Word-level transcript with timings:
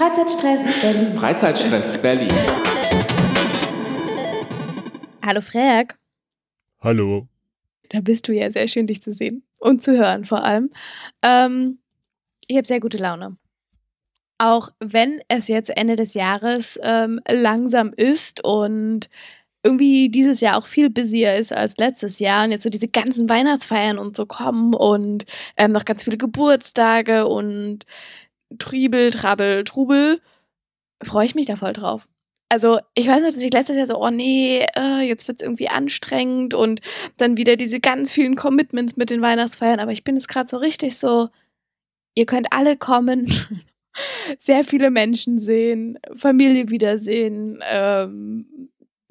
Freizeitstress 0.00 0.80
Berlin. 0.80 1.14
Freizeitstress 1.14 2.00
Berlin. 2.00 2.32
Hallo 5.22 5.42
Frerk. 5.42 5.98
Hallo. 6.80 7.28
Da 7.90 8.00
bist 8.00 8.26
du 8.26 8.32
ja 8.32 8.50
sehr 8.50 8.66
schön, 8.66 8.86
dich 8.86 9.02
zu 9.02 9.12
sehen 9.12 9.42
und 9.58 9.82
zu 9.82 9.98
hören 9.98 10.24
vor 10.24 10.42
allem. 10.42 10.70
Ähm, 11.20 11.80
ich 12.46 12.56
habe 12.56 12.66
sehr 12.66 12.80
gute 12.80 12.96
Laune. 12.96 13.36
Auch 14.38 14.70
wenn 14.80 15.20
es 15.28 15.48
jetzt 15.48 15.68
Ende 15.68 15.96
des 15.96 16.14
Jahres 16.14 16.80
ähm, 16.82 17.20
langsam 17.28 17.92
ist 17.94 18.42
und 18.42 19.10
irgendwie 19.62 20.08
dieses 20.08 20.40
Jahr 20.40 20.56
auch 20.56 20.66
viel 20.66 20.88
busier 20.88 21.34
ist 21.34 21.52
als 21.52 21.76
letztes 21.76 22.20
Jahr 22.20 22.44
und 22.44 22.52
jetzt 22.52 22.62
so 22.62 22.70
diese 22.70 22.88
ganzen 22.88 23.28
Weihnachtsfeiern 23.28 23.98
und 23.98 24.16
so 24.16 24.24
kommen 24.24 24.72
und 24.72 25.26
ähm, 25.58 25.72
noch 25.72 25.84
ganz 25.84 26.04
viele 26.04 26.16
Geburtstage 26.16 27.26
und 27.26 27.84
Triebel, 28.58 29.10
Trabbel, 29.10 29.64
Trubel, 29.64 30.20
freue 31.02 31.26
ich 31.26 31.34
mich 31.34 31.46
da 31.46 31.56
voll 31.56 31.72
drauf. 31.72 32.08
Also 32.52 32.80
ich 32.94 33.06
weiß 33.06 33.22
noch, 33.22 33.28
dass 33.28 33.36
ich 33.36 33.52
letztes 33.52 33.76
Jahr 33.76 33.86
so, 33.86 34.02
oh 34.02 34.10
nee, 34.10 34.66
äh, 34.76 35.00
jetzt 35.02 35.28
wird 35.28 35.40
es 35.40 35.46
irgendwie 35.46 35.68
anstrengend 35.68 36.52
und 36.52 36.80
dann 37.16 37.36
wieder 37.36 37.54
diese 37.54 37.78
ganz 37.78 38.10
vielen 38.10 38.34
Commitments 38.34 38.96
mit 38.96 39.08
den 39.10 39.22
Weihnachtsfeiern, 39.22 39.78
aber 39.78 39.92
ich 39.92 40.02
bin 40.02 40.16
jetzt 40.16 40.26
gerade 40.26 40.48
so 40.48 40.56
richtig 40.56 40.98
so, 40.98 41.28
ihr 42.16 42.26
könnt 42.26 42.52
alle 42.52 42.76
kommen, 42.76 43.32
sehr 44.40 44.64
viele 44.64 44.90
Menschen 44.90 45.38
sehen, 45.38 46.00
Familie 46.16 46.70
wiedersehen, 46.70 47.62
ähm, 47.70 48.46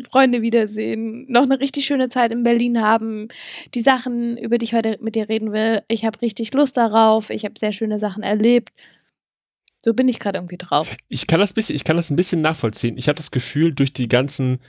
Freunde 0.03 0.41
wiedersehen, 0.41 1.25
noch 1.29 1.43
eine 1.43 1.61
richtig 1.61 1.85
schöne 1.85 2.09
Zeit 2.09 2.33
in 2.33 2.43
Berlin 2.43 2.81
haben, 2.81 3.29
die 3.73 3.81
Sachen, 3.81 4.37
über 4.37 4.57
die 4.57 4.65
ich 4.65 4.73
heute 4.73 4.97
mit 5.01 5.15
dir 5.15 5.29
reden 5.29 5.53
will. 5.53 5.81
Ich 5.87 6.03
habe 6.05 6.21
richtig 6.21 6.53
Lust 6.53 6.75
darauf, 6.75 7.29
ich 7.29 7.45
habe 7.45 7.55
sehr 7.57 7.73
schöne 7.73 7.99
Sachen 7.99 8.23
erlebt. 8.23 8.71
So 9.81 9.93
bin 9.93 10.07
ich 10.07 10.19
gerade 10.19 10.37
irgendwie 10.37 10.57
drauf. 10.57 10.89
Ich 11.07 11.27
kann 11.27 11.39
das 11.39 11.53
bisschen, 11.53 11.75
ich 11.75 11.83
kann 11.83 11.95
das 11.95 12.09
ein 12.09 12.15
bisschen 12.15 12.41
nachvollziehen. 12.41 12.97
Ich 12.97 13.07
habe 13.07 13.15
das 13.15 13.31
Gefühl, 13.31 13.73
durch 13.73 13.93
die 13.93 14.09
ganzen, 14.09 14.59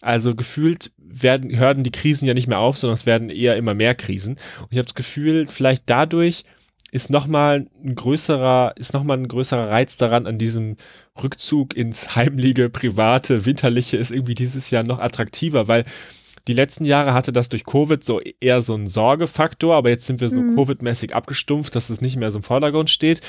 also 0.00 0.34
gefühlt 0.34 0.92
werden, 0.98 1.56
hören 1.56 1.84
die 1.84 1.90
Krisen 1.90 2.26
ja 2.26 2.34
nicht 2.34 2.48
mehr 2.48 2.58
auf, 2.58 2.76
sondern 2.76 2.96
es 2.96 3.06
werden 3.06 3.30
eher 3.30 3.56
immer 3.56 3.74
mehr 3.74 3.94
Krisen. 3.94 4.34
Und 4.60 4.68
ich 4.70 4.78
habe 4.78 4.86
das 4.86 4.94
Gefühl, 4.94 5.46
vielleicht 5.48 5.84
dadurch 5.86 6.44
ist 6.90 7.08
nochmal 7.08 7.66
ein 7.82 7.94
größerer, 7.94 8.74
ist 8.76 8.92
nochmal 8.92 9.16
ein 9.16 9.28
größerer 9.28 9.70
Reiz 9.70 9.96
daran, 9.96 10.26
an 10.26 10.36
diesem 10.36 10.76
Rückzug 11.20 11.74
ins 11.74 12.14
heimliche, 12.16 12.68
private, 12.68 13.46
winterliche 13.46 13.96
ist 13.96 14.10
irgendwie 14.10 14.34
dieses 14.34 14.70
Jahr 14.70 14.82
noch 14.82 14.98
attraktiver, 14.98 15.68
weil 15.68 15.84
die 16.48 16.52
letzten 16.52 16.84
Jahre 16.84 17.14
hatte 17.14 17.32
das 17.32 17.48
durch 17.48 17.64
Covid 17.64 18.02
so 18.02 18.20
eher 18.20 18.62
so 18.62 18.74
einen 18.74 18.88
Sorgefaktor, 18.88 19.74
aber 19.74 19.90
jetzt 19.90 20.06
sind 20.06 20.20
wir 20.20 20.28
so 20.28 20.40
mhm. 20.40 20.58
Covid-mäßig 20.58 21.12
abgestumpft, 21.12 21.74
dass 21.74 21.90
es 21.90 22.00
nicht 22.00 22.16
mehr 22.16 22.30
so 22.30 22.38
im 22.38 22.44
Vordergrund 22.44 22.90
steht 22.90 23.20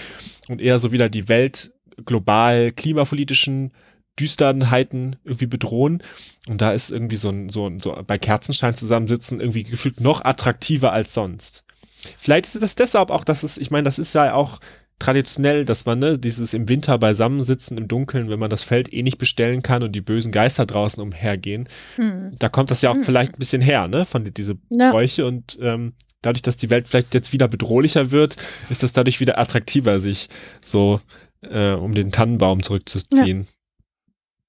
und 0.47 0.61
eher 0.61 0.79
so 0.79 0.91
wieder 0.91 1.09
die 1.09 1.29
Welt 1.29 1.73
global 2.05 2.71
klimapolitischen 2.71 3.71
Düsternheiten 4.19 5.15
irgendwie 5.23 5.47
bedrohen. 5.47 6.01
Und 6.47 6.61
da 6.61 6.71
ist 6.73 6.91
irgendwie 6.91 7.15
so 7.15 7.29
ein, 7.29 7.49
so, 7.49 7.67
ein, 7.67 7.79
so 7.79 7.97
bei 8.05 8.17
Kerzenstein 8.17 8.75
zusammensitzen 8.75 9.39
irgendwie 9.39 9.63
gefühlt 9.63 10.01
noch 10.01 10.23
attraktiver 10.23 10.91
als 10.91 11.13
sonst. 11.13 11.65
Vielleicht 12.17 12.45
ist 12.45 12.61
das 12.61 12.75
deshalb 12.75 13.11
auch, 13.11 13.23
dass 13.23 13.43
es, 13.43 13.57
ich 13.57 13.71
meine, 13.71 13.83
das 13.83 13.97
ist 13.97 14.13
ja 14.13 14.33
auch 14.33 14.59
traditionell, 14.99 15.65
dass 15.65 15.85
man 15.85 15.99
ne, 15.99 16.17
dieses 16.17 16.53
im 16.53 16.69
Winter 16.69 16.97
beisammensitzen 16.97 17.77
im 17.77 17.87
Dunkeln, 17.87 18.29
wenn 18.29 18.39
man 18.39 18.49
das 18.49 18.63
Feld 18.63 18.91
eh 18.93 19.03
nicht 19.03 19.17
bestellen 19.17 19.61
kann 19.61 19.83
und 19.83 19.93
die 19.93 20.01
bösen 20.01 20.31
Geister 20.31 20.65
draußen 20.65 21.01
umhergehen, 21.01 21.67
hm. 21.95 22.31
da 22.39 22.49
kommt 22.49 22.71
das 22.71 22.81
ja 22.81 22.91
auch 22.91 22.95
hm. 22.95 23.03
vielleicht 23.03 23.33
ein 23.33 23.39
bisschen 23.39 23.61
her, 23.61 23.87
ne, 23.87 24.05
von 24.05 24.23
diese 24.23 24.57
ja. 24.69 24.91
Bräuche 24.91 25.25
und 25.25 25.57
ähm, 25.61 25.93
dadurch, 26.21 26.41
dass 26.41 26.57
die 26.57 26.69
Welt 26.69 26.87
vielleicht 26.87 27.13
jetzt 27.13 27.33
wieder 27.33 27.47
bedrohlicher 27.47 28.11
wird, 28.11 28.37
ist 28.69 28.81
das 28.81 28.93
dadurch 28.93 29.19
wieder 29.19 29.37
attraktiver, 29.37 29.99
sich 29.99 30.29
so 30.61 31.01
äh, 31.41 31.73
um 31.73 31.93
den 31.93 32.11
Tannenbaum 32.11 32.63
zurückzuziehen. 32.63 33.41
Ja. 33.41 33.47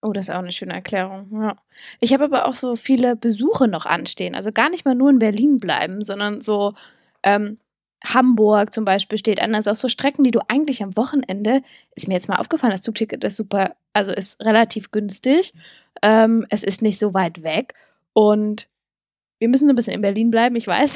Oh, 0.03 0.13
das 0.13 0.29
ist 0.29 0.35
auch 0.35 0.41
eine 0.41 0.53
schöne 0.53 0.75
Erklärung. 0.75 1.29
Ja. 1.33 1.57
Ich 2.01 2.13
habe 2.13 2.25
aber 2.25 2.47
auch 2.47 2.55
so 2.55 2.77
viele 2.77 3.17
Besuche 3.17 3.69
noch 3.69 3.87
anstehen. 3.87 4.35
Also 4.35 4.53
gar 4.53 4.69
nicht 4.69 4.85
mal 4.85 4.95
nur 4.95 5.09
in 5.09 5.19
Berlin 5.19 5.59
bleiben, 5.59 6.05
sondern 6.05 6.43
so 6.43 6.75
ähm, 7.23 7.59
Hamburg 8.05 8.75
zum 8.75 8.85
Beispiel 8.85 9.19
steht 9.19 9.41
an. 9.41 9.55
Also 9.55 9.71
auch 9.71 9.77
so 9.77 9.89
Strecken, 9.89 10.25
die 10.25 10.31
du 10.31 10.41
eigentlich 10.49 10.83
am 10.83 10.97
Wochenende, 10.97 11.63
ist 11.95 12.09
mir 12.09 12.15
jetzt 12.15 12.29
mal 12.29 12.37
aufgefallen, 12.37 12.73
das 12.73 12.83
Zugticket 12.83 13.25
ist 13.25 13.37
super, 13.37 13.75
also 13.93 14.13
ist 14.13 14.41
relativ 14.43 14.91
günstig. 14.91 15.55
Ähm, 16.03 16.47
es 16.51 16.63
ist 16.63 16.83
nicht 16.83 16.99
so 16.99 17.15
weit 17.15 17.43
weg. 17.43 17.75
Und 18.13 18.69
wir 19.39 19.49
müssen 19.49 19.69
ein 19.69 19.75
bisschen 19.75 19.95
in 19.95 20.01
Berlin 20.01 20.31
bleiben, 20.31 20.57
ich 20.57 20.67
weiß. 20.67 20.93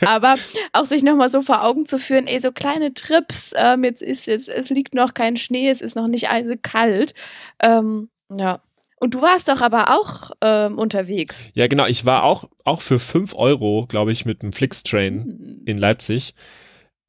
Aber 0.06 0.36
auch 0.72 0.84
sich 0.84 1.02
nochmal 1.02 1.30
so 1.30 1.42
vor 1.42 1.64
Augen 1.64 1.86
zu 1.86 1.98
führen, 1.98 2.26
ey, 2.26 2.40
so 2.40 2.52
kleine 2.52 2.94
Trips, 2.94 3.52
ähm, 3.56 3.84
jetzt 3.84 4.02
ist 4.02 4.26
jetzt, 4.26 4.48
es 4.48 4.70
liegt 4.70 4.94
noch 4.94 5.14
kein 5.14 5.36
Schnee, 5.36 5.70
es 5.70 5.80
ist 5.80 5.96
noch 5.96 6.06
nicht 6.06 6.30
eisekalt. 6.30 7.14
Ähm, 7.60 8.08
ja, 8.36 8.60
und 8.98 9.14
du 9.14 9.20
warst 9.20 9.48
doch 9.48 9.60
aber 9.60 9.90
auch 9.90 10.30
ähm, 10.42 10.78
unterwegs. 10.78 11.36
Ja, 11.54 11.66
genau. 11.66 11.86
Ich 11.86 12.06
war 12.06 12.22
auch, 12.22 12.48
auch 12.64 12.80
für 12.80 12.98
5 12.98 13.34
Euro, 13.34 13.86
glaube 13.86 14.12
ich, 14.12 14.24
mit 14.24 14.42
einem 14.42 14.52
Flixtrain 14.52 15.22
hm. 15.22 15.62
in 15.66 15.78
Leipzig. 15.78 16.34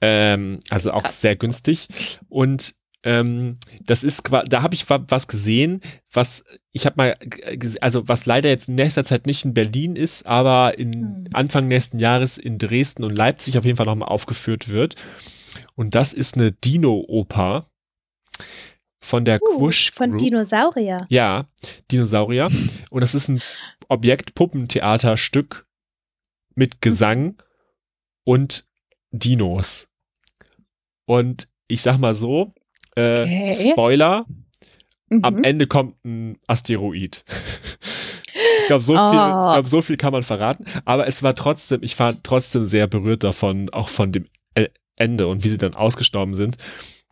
Ähm, 0.02 0.60
also 0.70 0.92
auch 0.92 1.04
Krass. 1.04 1.22
sehr 1.22 1.36
günstig. 1.36 1.88
Und 2.28 2.76
ähm, 3.04 3.58
das 3.86 4.04
ist 4.04 4.24
da 4.50 4.62
habe 4.64 4.76
ich 4.76 4.90
was 4.90 5.28
gesehen, 5.28 5.82
was 6.12 6.44
ich 6.74 6.86
habe 6.86 6.96
mal, 6.98 7.18
also 7.80 8.08
was 8.08 8.26
leider 8.26 8.50
jetzt 8.50 8.68
in 8.68 8.76
nächster 8.76 9.06
Zeit 9.06 9.26
nicht 9.26 9.46
in 9.46 9.54
Berlin 9.54 9.96
ist, 9.96 10.26
aber 10.26 10.78
in 10.78 10.94
hm. 10.94 11.28
Anfang 11.34 11.70
nächsten 11.70 12.00
Jahres 12.00 12.38
in 12.38 12.58
Dresden 12.58 13.06
und 13.06 13.16
Leipzig 13.16 13.58
auf 13.58 13.64
jeden 13.64 13.78
Fall 13.78 13.86
nochmal 13.86 14.10
aufgeführt 14.10 14.68
wird. 14.70 14.96
Und 15.76 15.96
das 15.96 16.14
ist 16.14 16.36
eine 16.36 16.52
Dino-Oper 16.52 17.70
von 19.00 19.26
der 19.26 19.40
uh, 19.42 19.58
Kusch 19.58 19.92
Von 19.94 20.12
Group. 20.12 20.22
Dinosaurier. 20.22 20.98
Ja, 21.10 21.48
Dinosaurier. 21.92 22.50
Und 22.90 23.02
das 23.02 23.16
ist 23.16 23.28
ein 23.28 23.42
Objekt-Puppentheaterstück 23.90 25.68
mit 26.56 26.82
Gesang 26.82 27.42
und 28.24 28.66
Dinos. 29.12 29.90
Und 31.06 31.48
ich 31.68 31.82
sag 31.82 31.98
mal 31.98 32.16
so, 32.16 32.54
äh, 32.96 33.22
okay. 33.22 33.72
Spoiler, 33.72 34.26
mhm. 35.10 35.24
am 35.24 35.44
Ende 35.44 35.68
kommt 35.68 36.04
ein 36.04 36.38
Asteroid. 36.48 37.24
ich 38.60 38.68
glaube, 38.68 38.84
so, 38.84 38.94
oh. 38.94 39.10
viel, 39.10 39.20
glaub, 39.20 39.68
so 39.68 39.82
viel 39.82 39.98
kann 39.98 40.12
man 40.12 40.24
verraten. 40.24 40.66
Aber 40.86 41.08
es 41.08 41.24
war 41.24 41.36
trotzdem, 41.36 41.84
ich 41.84 41.98
war 42.00 42.22
trotzdem 42.24 42.66
sehr 42.66 42.88
berührt 42.88 43.24
davon, 43.24 43.70
auch 43.70 43.90
von 43.90 44.12
dem 44.12 44.28
Ende 44.98 45.28
und 45.28 45.44
wie 45.44 45.50
sie 45.50 45.58
dann 45.58 45.76
ausgestorben 45.76 46.36
sind. 46.36 46.58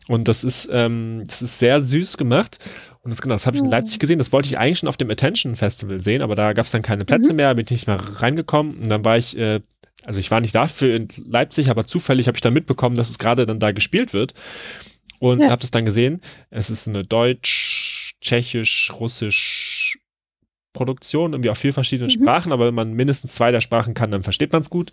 Und 0.08 0.28
das 0.28 0.44
ist, 0.44 0.68
ähm, 0.72 1.24
das 1.26 1.42
ist 1.42 1.58
sehr 1.58 1.80
süß 1.80 2.16
gemacht. 2.16 2.58
Und 3.02 3.10
das, 3.10 3.22
genau, 3.22 3.34
das 3.34 3.46
habe 3.46 3.56
ich 3.56 3.62
in 3.62 3.70
Leipzig 3.70 3.98
gesehen. 3.98 4.18
Das 4.18 4.32
wollte 4.32 4.48
ich 4.48 4.58
eigentlich 4.58 4.80
schon 4.80 4.88
auf 4.88 4.96
dem 4.96 5.10
Attention 5.10 5.56
Festival 5.56 6.00
sehen, 6.00 6.22
aber 6.22 6.34
da 6.34 6.52
gab 6.52 6.66
es 6.66 6.72
dann 6.72 6.82
keine 6.82 7.04
Plätze 7.04 7.30
mhm. 7.30 7.36
mehr, 7.36 7.54
bin 7.54 7.64
ich 7.64 7.70
nicht 7.70 7.86
mehr 7.86 8.00
reingekommen. 8.00 8.78
Und 8.78 8.88
dann 8.88 9.04
war 9.04 9.16
ich, 9.16 9.36
äh, 9.38 9.60
also 10.04 10.20
ich 10.20 10.30
war 10.30 10.40
nicht 10.40 10.54
dafür 10.54 10.94
in 10.94 11.08
Leipzig, 11.24 11.70
aber 11.70 11.86
zufällig 11.86 12.28
habe 12.28 12.36
ich 12.36 12.42
dann 12.42 12.54
mitbekommen, 12.54 12.96
dass 12.96 13.10
es 13.10 13.18
gerade 13.18 13.46
dann 13.46 13.58
da 13.58 13.72
gespielt 13.72 14.12
wird. 14.12 14.34
Und 15.18 15.40
ja. 15.40 15.50
habe 15.50 15.60
das 15.60 15.70
dann 15.70 15.84
gesehen. 15.84 16.20
Es 16.50 16.70
ist 16.70 16.88
eine 16.88 17.04
deutsch, 17.04 18.16
tschechisch, 18.20 18.92
russisch 18.92 19.98
Produktion, 20.72 21.32
irgendwie 21.32 21.50
auf 21.50 21.58
vier 21.58 21.72
verschiedenen 21.72 22.10
mhm. 22.10 22.22
Sprachen, 22.22 22.52
aber 22.52 22.66
wenn 22.66 22.74
man 22.74 22.92
mindestens 22.92 23.34
zwei 23.34 23.50
der 23.50 23.60
Sprachen 23.60 23.94
kann, 23.94 24.10
dann 24.10 24.22
versteht 24.22 24.52
man 24.52 24.62
es 24.62 24.70
gut. 24.70 24.92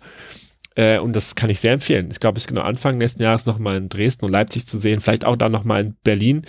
Äh, 0.74 0.98
und 0.98 1.14
das 1.14 1.34
kann 1.34 1.50
ich 1.50 1.60
sehr 1.60 1.72
empfehlen. 1.72 2.08
Ich 2.10 2.20
glaube, 2.20 2.38
ich 2.38 2.46
genau 2.46 2.62
Anfang 2.62 2.96
nächsten 2.98 3.22
Jahres 3.22 3.46
nochmal 3.46 3.76
in 3.76 3.88
Dresden 3.88 4.24
und 4.24 4.32
Leipzig 4.32 4.66
zu 4.66 4.78
sehen, 4.78 5.00
vielleicht 5.00 5.24
auch 5.24 5.36
dann 5.36 5.52
nochmal 5.52 5.82
in 5.82 5.96
Berlin. 6.02 6.42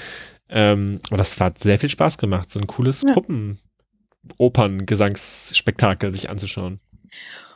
Ähm, 0.49 0.99
und 1.09 1.17
das 1.17 1.39
hat 1.39 1.59
sehr 1.59 1.79
viel 1.79 1.89
Spaß 1.89 2.17
gemacht, 2.17 2.49
so 2.49 2.59
ein 2.59 2.67
cooles 2.67 3.03
ja. 3.03 3.13
Puppen-Opern-Gesangsspektakel 3.13 6.11
sich 6.11 6.29
anzuschauen. 6.29 6.81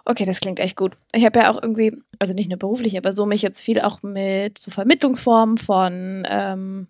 Okay, 0.06 0.24
das 0.26 0.40
klingt 0.40 0.60
echt 0.60 0.76
gut. 0.76 0.98
Ich 1.14 1.24
habe 1.24 1.40
ja 1.40 1.52
auch 1.52 1.62
irgendwie, 1.62 1.96
also 2.18 2.34
nicht 2.34 2.50
nur 2.50 2.58
beruflich, 2.58 2.98
aber 2.98 3.14
so 3.14 3.28
mich 3.28 3.44
jetzt 3.44 3.62
viel 3.62 3.80
auch 3.80 4.02
mit 4.02 4.58
so 4.58 4.72
Vermittlungsformen 4.72 5.60
von, 5.60 6.28
ähm, 6.28 6.88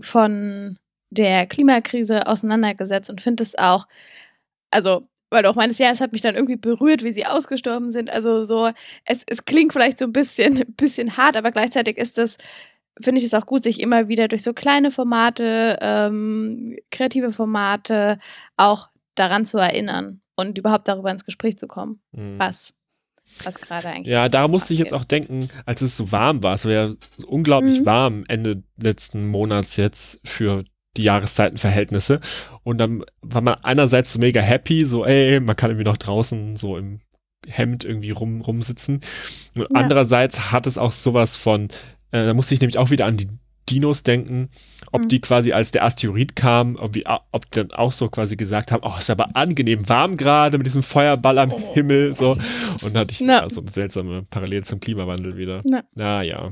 von 0.00 0.78
der 1.10 1.46
Klimakrise 1.46 2.26
auseinandergesetzt 2.26 3.10
und 3.10 3.20
finde 3.20 3.42
es 3.42 3.58
auch, 3.58 3.86
also 4.70 5.06
weil 5.30 5.42
du 5.42 5.50
auch 5.50 5.54
meinst, 5.54 5.80
ja, 5.80 5.90
es 5.90 6.00
hat 6.00 6.12
mich 6.12 6.22
dann 6.22 6.34
irgendwie 6.34 6.56
berührt, 6.56 7.04
wie 7.04 7.12
sie 7.12 7.26
ausgestorben 7.26 7.92
sind. 7.92 8.10
Also 8.10 8.44
so, 8.44 8.70
es, 9.04 9.22
es 9.26 9.44
klingt 9.44 9.72
vielleicht 9.72 9.98
so 9.98 10.04
ein 10.04 10.12
bisschen, 10.12 10.64
bisschen 10.76 11.16
hart, 11.16 11.36
aber 11.36 11.52
gleichzeitig 11.52 11.96
ist 11.96 12.18
das, 12.18 12.36
finde 13.00 13.20
ich 13.20 13.24
es 13.24 13.34
auch 13.34 13.46
gut, 13.46 13.62
sich 13.62 13.80
immer 13.80 14.08
wieder 14.08 14.28
durch 14.28 14.42
so 14.42 14.52
kleine 14.52 14.90
Formate, 14.90 15.78
ähm, 15.80 16.76
kreative 16.90 17.32
Formate 17.32 18.18
auch 18.56 18.90
daran 19.14 19.46
zu 19.46 19.58
erinnern 19.58 20.20
und 20.36 20.58
überhaupt 20.58 20.88
darüber 20.88 21.10
ins 21.10 21.24
Gespräch 21.24 21.58
zu 21.58 21.66
kommen. 21.66 22.00
Mhm. 22.12 22.38
Was 22.38 22.74
was 23.44 23.60
gerade 23.60 23.88
eigentlich. 23.88 24.12
Ja, 24.12 24.28
da 24.28 24.48
musste 24.48 24.74
ich 24.74 24.80
jetzt 24.80 24.92
auch 24.92 25.04
denken, 25.04 25.48
als 25.64 25.82
es 25.82 25.96
so 25.96 26.12
warm 26.12 26.42
war. 26.42 26.54
Es 26.54 26.64
war 26.64 26.72
ja 26.72 26.90
unglaublich 27.26 27.80
mhm. 27.80 27.86
warm 27.86 28.24
Ende 28.28 28.62
letzten 28.76 29.26
Monats 29.26 29.76
jetzt 29.76 30.20
für 30.24 30.64
die 30.96 31.02
Jahreszeitenverhältnisse. 31.04 32.20
Und 32.62 32.78
dann 32.78 33.04
war 33.22 33.40
man 33.40 33.54
einerseits 33.62 34.12
so 34.12 34.18
mega 34.18 34.40
happy, 34.40 34.84
so, 34.84 35.04
ey, 35.04 35.40
man 35.40 35.56
kann 35.56 35.70
irgendwie 35.70 35.88
noch 35.88 35.96
draußen 35.96 36.56
so 36.56 36.76
im 36.76 37.00
Hemd 37.46 37.84
irgendwie 37.84 38.10
rum, 38.10 38.40
rumsitzen. 38.40 39.00
Und 39.54 39.62
ja. 39.62 39.68
andererseits 39.74 40.52
hat 40.52 40.66
es 40.66 40.78
auch 40.78 40.92
sowas 40.92 41.36
von, 41.36 41.64
äh, 42.10 42.26
da 42.26 42.34
musste 42.34 42.54
ich 42.54 42.60
nämlich 42.60 42.78
auch 42.78 42.90
wieder 42.90 43.06
an 43.06 43.16
die 43.16 43.28
Dinos 43.68 44.02
denken, 44.02 44.48
ob 44.90 45.02
Mhm. 45.02 45.08
die 45.08 45.20
quasi 45.20 45.52
als 45.52 45.70
der 45.70 45.84
Asteroid 45.84 46.34
kam, 46.34 46.74
ob, 46.76 46.92
die, 46.92 47.04
ob 47.06 47.50
die 47.50 47.60
dann 47.60 47.70
auch 47.70 47.92
so 47.92 48.08
quasi 48.08 48.36
gesagt 48.36 48.72
haben, 48.72 48.82
oh, 48.84 48.98
ist 48.98 49.10
aber 49.10 49.36
angenehm 49.36 49.88
warm 49.88 50.16
gerade 50.16 50.58
mit 50.58 50.66
diesem 50.66 50.82
Feuerball 50.82 51.38
am 51.38 51.50
Himmel, 51.72 52.12
so. 52.12 52.32
Und 52.32 52.94
dann 52.94 52.98
hatte 52.98 53.12
ich 53.12 53.20
Na. 53.20 53.48
so 53.48 53.60
eine 53.60 53.70
seltsame 53.70 54.22
Parallele 54.28 54.62
zum 54.62 54.80
Klimawandel 54.80 55.36
wieder. 55.36 55.60
Na. 55.64 55.84
Naja. 55.94 56.50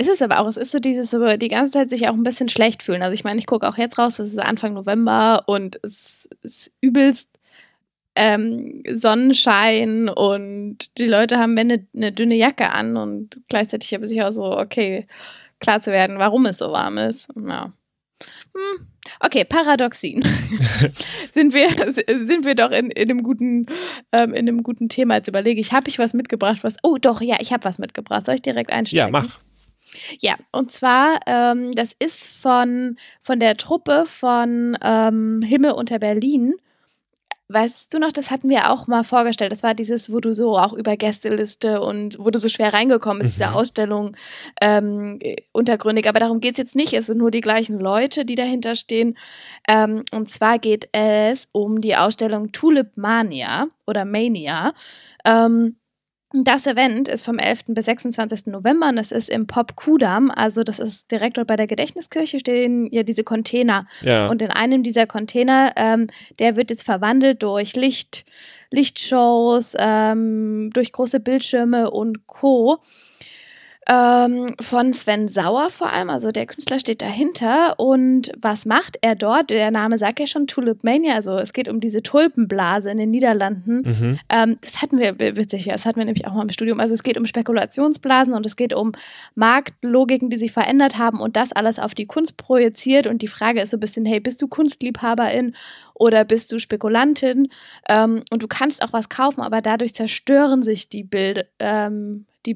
Ist 0.00 0.08
es 0.08 0.22
aber 0.22 0.40
auch, 0.40 0.48
es 0.48 0.56
ist 0.56 0.70
so 0.70 0.78
dieses, 0.78 1.10
die 1.10 1.48
ganze 1.48 1.74
Zeit 1.74 1.90
sich 1.90 2.08
auch 2.08 2.14
ein 2.14 2.22
bisschen 2.22 2.48
schlecht 2.48 2.82
fühlen. 2.82 3.02
Also 3.02 3.12
ich 3.12 3.22
meine, 3.22 3.38
ich 3.38 3.46
gucke 3.46 3.68
auch 3.68 3.76
jetzt 3.76 3.98
raus, 3.98 4.18
es 4.18 4.30
ist 4.30 4.38
Anfang 4.38 4.72
November 4.72 5.42
und 5.44 5.78
es 5.82 6.26
ist 6.40 6.72
übelst 6.80 7.28
ähm, 8.16 8.82
Sonnenschein 8.90 10.08
und 10.08 10.96
die 10.96 11.04
Leute 11.04 11.38
haben 11.38 11.58
eine, 11.58 11.86
eine 11.94 12.12
dünne 12.12 12.34
Jacke 12.34 12.70
an 12.70 12.96
und 12.96 13.42
gleichzeitig 13.50 13.92
habe 13.92 14.06
ich 14.06 14.22
auch 14.22 14.32
so, 14.32 14.56
okay, 14.56 15.06
klar 15.58 15.82
zu 15.82 15.90
werden, 15.90 16.18
warum 16.18 16.46
es 16.46 16.56
so 16.56 16.72
warm 16.72 16.96
ist. 16.96 17.28
Ja. 17.36 17.70
Hm. 18.54 18.86
Okay, 19.20 19.44
Paradoxien. 19.44 20.22
sind, 21.32 21.52
wir, 21.52 21.68
sind 21.92 22.46
wir 22.46 22.54
doch 22.54 22.70
in, 22.70 22.90
in, 22.90 23.10
einem 23.10 23.22
guten, 23.22 23.66
ähm, 24.12 24.32
in 24.32 24.48
einem 24.48 24.62
guten 24.62 24.88
Thema. 24.88 25.16
Jetzt 25.16 25.28
überlege 25.28 25.60
ich, 25.60 25.72
habe 25.72 25.90
ich 25.90 25.98
was 25.98 26.14
mitgebracht? 26.14 26.60
Was? 26.62 26.76
Oh, 26.82 26.96
doch, 26.96 27.20
ja, 27.20 27.36
ich 27.38 27.52
habe 27.52 27.64
was 27.64 27.78
mitgebracht. 27.78 28.24
Soll 28.24 28.36
ich 28.36 28.42
direkt 28.42 28.72
einsteigen? 28.72 29.12
Ja, 29.12 29.20
mach. 29.20 29.40
Ja, 30.20 30.36
und 30.52 30.70
zwar, 30.70 31.20
ähm, 31.26 31.72
das 31.72 31.90
ist 31.98 32.26
von, 32.28 32.96
von 33.20 33.40
der 33.40 33.56
Truppe 33.56 34.04
von 34.06 34.76
ähm, 34.82 35.42
Himmel 35.42 35.72
unter 35.72 35.98
Berlin. 35.98 36.54
Weißt 37.52 37.92
du 37.92 37.98
noch, 37.98 38.12
das 38.12 38.30
hatten 38.30 38.48
wir 38.48 38.70
auch 38.70 38.86
mal 38.86 39.02
vorgestellt. 39.02 39.50
Das 39.50 39.64
war 39.64 39.74
dieses, 39.74 40.12
wo 40.12 40.20
du 40.20 40.34
so 40.36 40.56
auch 40.56 40.72
über 40.72 40.96
Gästeliste 40.96 41.80
und 41.80 42.16
wo 42.20 42.30
du 42.30 42.38
so 42.38 42.48
schwer 42.48 42.72
reingekommen 42.72 43.22
bist, 43.22 43.38
Mhm. 43.38 43.42
diese 43.42 43.54
Ausstellung 43.54 44.16
ähm, 44.60 45.18
äh, 45.20 45.34
untergründig. 45.50 46.08
Aber 46.08 46.20
darum 46.20 46.38
geht 46.38 46.52
es 46.52 46.58
jetzt 46.58 46.76
nicht. 46.76 46.92
Es 46.92 47.06
sind 47.06 47.18
nur 47.18 47.32
die 47.32 47.40
gleichen 47.40 47.74
Leute, 47.74 48.24
die 48.24 48.36
dahinter 48.36 48.76
stehen. 48.76 49.18
Ähm, 49.66 50.04
und 50.12 50.28
zwar 50.28 50.60
geht 50.60 50.90
es 50.92 51.48
um 51.50 51.80
die 51.80 51.96
Ausstellung 51.96 52.52
Tulip 52.52 52.96
Mania 52.96 53.66
oder 53.84 54.04
Mania. 54.04 54.72
Ähm, 55.24 55.74
das 56.32 56.66
Event 56.66 57.08
ist 57.08 57.24
vom 57.24 57.38
11. 57.38 57.64
bis 57.68 57.86
26. 57.86 58.46
November 58.46 58.88
und 58.88 58.98
es 58.98 59.10
ist 59.10 59.28
im 59.28 59.46
Pop 59.46 59.74
Kudam, 59.76 60.30
also 60.30 60.62
das 60.62 60.78
ist 60.78 61.10
direkt 61.10 61.36
dort 61.38 61.48
bei 61.48 61.56
der 61.56 61.66
Gedächtniskirche 61.66 62.38
stehen 62.38 62.86
ja 62.92 63.02
diese 63.02 63.24
Container 63.24 63.86
Ja. 64.02 64.28
und 64.28 64.40
in 64.40 64.50
einem 64.50 64.82
dieser 64.82 65.06
Container, 65.06 65.72
ähm, 65.76 66.06
der 66.38 66.54
wird 66.56 66.70
jetzt 66.70 66.84
verwandelt 66.84 67.42
durch 67.42 67.74
Licht, 67.74 68.24
Lichtshows, 68.70 69.74
ähm, 69.78 70.70
durch 70.72 70.92
große 70.92 71.18
Bildschirme 71.20 71.90
und 71.90 72.26
Co. 72.26 72.78
Ähm, 73.90 74.54
von 74.60 74.92
Sven 74.92 75.28
Sauer 75.28 75.68
vor 75.70 75.92
allem, 75.92 76.10
also 76.10 76.30
der 76.30 76.46
Künstler 76.46 76.78
steht 76.78 77.02
dahinter. 77.02 77.80
Und 77.80 78.30
was 78.40 78.64
macht 78.64 78.98
er 79.00 79.16
dort? 79.16 79.50
Der 79.50 79.72
Name 79.72 79.98
sagt 79.98 80.20
ja 80.20 80.28
schon 80.28 80.46
Tulip 80.46 80.84
Mania, 80.84 81.14
also 81.14 81.36
es 81.38 81.52
geht 81.52 81.68
um 81.68 81.80
diese 81.80 82.00
Tulpenblase 82.00 82.88
in 82.88 82.98
den 82.98 83.10
Niederlanden. 83.10 83.82
mhm. 83.84 84.18
Ähm, 84.28 84.58
das 84.60 84.80
hatten 84.80 84.98
wir, 84.98 85.18
witzig, 85.18 85.64
ja, 85.64 85.72
das 85.72 85.86
hatten 85.86 85.98
wir 85.98 86.04
nämlich 86.04 86.24
auch 86.28 86.34
mal 86.34 86.42
im 86.42 86.50
Studium. 86.50 86.78
Also 86.78 86.94
es 86.94 87.02
geht 87.02 87.18
um 87.18 87.26
Spekulationsblasen 87.26 88.32
und 88.32 88.46
es 88.46 88.54
geht 88.54 88.74
um 88.74 88.92
Marktlogiken, 89.34 90.30
die 90.30 90.38
sich 90.38 90.52
verändert 90.52 90.96
haben 90.96 91.18
und 91.18 91.34
das 91.34 91.50
alles 91.50 91.80
auf 91.80 91.96
die 91.96 92.06
Kunst 92.06 92.36
projiziert. 92.36 93.08
Und 93.08 93.22
die 93.22 93.28
Frage 93.28 93.60
ist 93.60 93.70
so 93.70 93.76
ein 93.76 93.80
bisschen, 93.80 94.06
hey, 94.06 94.20
bist 94.20 94.40
du 94.40 94.46
Kunstliebhaberin 94.46 95.56
oder 95.94 96.24
bist 96.24 96.52
du 96.52 96.60
Spekulantin? 96.60 97.48
Ähm, 97.88 98.22
und 98.30 98.40
du 98.40 98.46
kannst 98.46 98.84
auch 98.84 98.92
was 98.92 99.08
kaufen, 99.08 99.40
aber 99.40 99.60
dadurch 99.62 99.94
zerstören 99.94 100.62
sich 100.62 100.88
die 100.88 101.02
Bild, 101.02 101.46
ähm, 101.58 102.26
die 102.46 102.54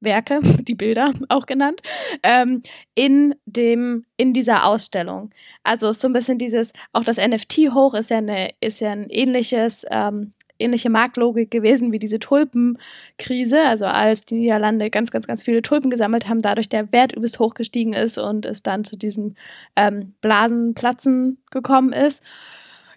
Bildwerke, 0.00 0.40
die 0.62 0.74
Bilder 0.74 1.12
auch 1.28 1.46
genannt, 1.46 1.80
ähm, 2.22 2.62
in 2.94 3.34
dem, 3.46 4.04
in 4.16 4.32
dieser 4.32 4.66
Ausstellung. 4.66 5.30
Also 5.64 5.92
so 5.92 6.08
ein 6.08 6.12
bisschen 6.12 6.38
dieses, 6.38 6.72
auch 6.92 7.04
das 7.04 7.16
NFT 7.16 7.72
hoch 7.74 7.94
ist 7.94 8.10
ja 8.10 8.18
eine, 8.18 8.50
ist 8.60 8.80
ja 8.80 8.90
ein 8.90 9.08
ähnliches, 9.10 9.84
ähm, 9.90 10.32
ähnliche 10.60 10.90
Marktlogik 10.90 11.52
gewesen 11.52 11.92
wie 11.92 12.00
diese 12.00 12.18
Tulpenkrise, 12.18 13.60
also 13.62 13.84
als 13.84 14.24
die 14.24 14.34
Niederlande 14.40 14.90
ganz, 14.90 15.12
ganz, 15.12 15.28
ganz 15.28 15.42
viele 15.42 15.62
Tulpen 15.62 15.88
gesammelt 15.88 16.28
haben, 16.28 16.40
dadurch 16.40 16.68
der 16.68 16.90
Wert 16.90 17.12
übelst 17.12 17.38
hoch 17.38 17.54
gestiegen 17.54 17.92
ist 17.92 18.18
und 18.18 18.44
es 18.44 18.64
dann 18.64 18.84
zu 18.84 18.96
diesen 18.96 19.36
ähm, 19.76 20.14
Blasenplatzen 20.20 21.38
gekommen 21.52 21.92
ist. 21.92 22.24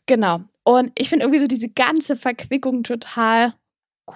Genau. 0.08 0.42
Und 0.64 0.92
ich 0.98 1.10
finde 1.10 1.26
irgendwie 1.26 1.42
so 1.42 1.48
diese 1.48 1.70
ganze 1.70 2.16
Verquickung 2.16 2.82
total 2.82 3.54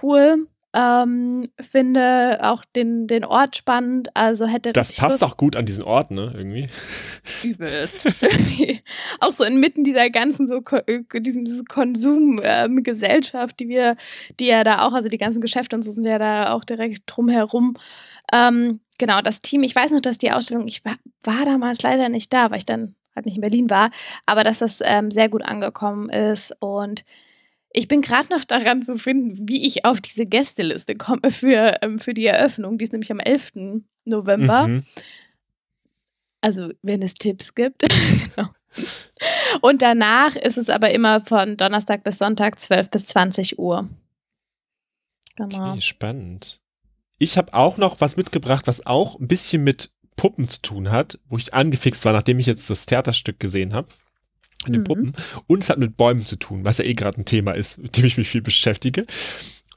cool. 0.02 0.48
Ähm, 0.78 1.48
finde 1.62 2.40
auch 2.42 2.66
den, 2.76 3.08
den 3.08 3.24
Ort 3.24 3.56
spannend. 3.56 4.10
Also 4.14 4.46
hätte 4.46 4.74
Das 4.74 4.92
passt 4.94 5.22
Lust- 5.22 5.24
auch 5.24 5.38
gut 5.38 5.56
an 5.56 5.66
diesen 5.66 5.84
Ort, 5.86 6.12
ne? 6.12 6.34
Irgendwie. 6.36 6.68
übelst. 7.44 8.06
auch 9.22 9.32
so 9.32 9.44
inmitten 9.46 9.84
dieser 9.86 10.10
ganzen 10.10 10.48
so 10.48 10.62
äh, 10.88 11.00
diesen, 11.22 11.46
diese 11.46 11.64
Konsumgesellschaft, 11.64 13.60
die 13.60 13.70
wir, 13.70 13.96
die 14.40 14.48
ja 14.48 14.64
da 14.64 14.86
auch, 14.86 14.94
also 14.94 15.10
die 15.10 15.18
ganzen 15.18 15.42
Geschäfte 15.42 15.76
und 15.76 15.84
so 15.84 15.92
sind 15.92 16.06
ja 16.06 16.18
da 16.20 16.52
auch 16.54 16.64
direkt 16.64 17.04
drumherum. 17.08 17.76
Ähm, 18.34 18.80
genau, 18.98 19.22
das 19.22 19.42
Team, 19.42 19.64
ich 19.64 19.76
weiß 19.76 19.92
noch, 19.92 20.02
dass 20.02 20.18
die 20.18 20.32
Ausstellung, 20.32 20.68
ich 20.68 20.84
war, 20.86 20.96
war 21.24 21.46
damals 21.46 21.82
leider 21.84 22.10
nicht 22.10 22.34
da, 22.34 22.52
weil 22.52 22.58
ich 22.58 22.66
dann 22.66 22.96
halt 23.16 23.26
nicht 23.26 23.36
in 23.36 23.42
Berlin 23.42 23.70
war, 23.70 23.92
aber 24.26 24.44
dass 24.44 24.60
das 24.60 24.82
ähm, 24.84 25.10
sehr 25.12 25.30
gut 25.30 25.42
angekommen 25.44 26.10
ist 26.10 26.54
und 26.60 27.06
ich 27.78 27.90
bin 27.90 28.02
gerade 28.02 28.30
noch 28.30 28.46
daran 28.46 28.84
zu 28.84 28.98
finden, 28.98 29.50
wie 29.50 29.68
ich 29.68 29.84
auf 29.84 30.00
diese 30.00 30.26
Gästeliste 30.26 30.96
komme 30.96 31.30
für, 31.30 31.78
ähm, 31.82 32.00
für 32.00 32.14
die 32.14 32.26
Eröffnung. 32.26 32.78
Die 32.78 32.86
ist 32.86 32.94
nämlich 32.94 33.12
am 33.12 33.20
11. 33.20 33.84
November. 34.06 34.68
Mhm. 34.68 34.86
Also, 36.40 36.72
wenn 36.82 37.02
es 37.02 37.16
Tipps 37.16 37.54
gibt. 37.54 37.82
genau. 38.36 38.50
Und 39.62 39.82
danach 39.82 40.38
ist 40.38 40.58
es 40.58 40.70
aber 40.70 40.92
immer 40.92 41.26
von 41.26 41.58
Donnerstag 41.58 42.04
bis 42.06 42.18
Sonntag 42.18 42.62
12 42.62 42.90
bis 42.90 43.08
20 43.08 43.60
Uhr. 43.60 43.90
Genau. 45.36 45.72
Okay, 45.72 45.82
spannend. 45.82 46.62
Ich 47.18 47.38
habe 47.38 47.54
auch 47.54 47.78
noch 47.78 48.00
was 48.00 48.16
mitgebracht, 48.16 48.68
was 48.68 48.86
auch 48.86 49.20
ein 49.20 49.28
bisschen 49.28 49.66
mit 49.66 49.92
Puppen 50.16 50.48
zu 50.48 50.62
tun 50.62 50.92
hat, 50.92 51.20
wo 51.28 51.36
ich 51.36 51.54
angefixt 51.54 52.06
war, 52.06 52.14
nachdem 52.14 52.40
ich 52.40 52.46
jetzt 52.46 52.70
das 52.70 52.86
Theaterstück 52.86 53.38
gesehen 53.38 53.74
habe. 53.74 53.90
Mit 54.68 54.76
den 54.76 54.82
Mhm. 54.82 54.86
Puppen. 54.86 55.14
Und 55.48 55.64
es 55.64 55.70
hat 55.70 55.78
mit 55.78 55.98
Bäumen 55.98 56.26
zu 56.26 56.36
tun, 56.38 56.66
was 56.66 56.78
ja 56.80 56.86
eh 56.86 56.94
gerade 56.94 57.20
ein 57.22 57.26
Thema 57.26 57.52
ist, 57.54 57.78
mit 57.80 57.98
dem 57.98 58.06
ich 58.06 58.18
mich 58.18 58.30
viel 58.30 58.42
beschäftige. 58.42 59.06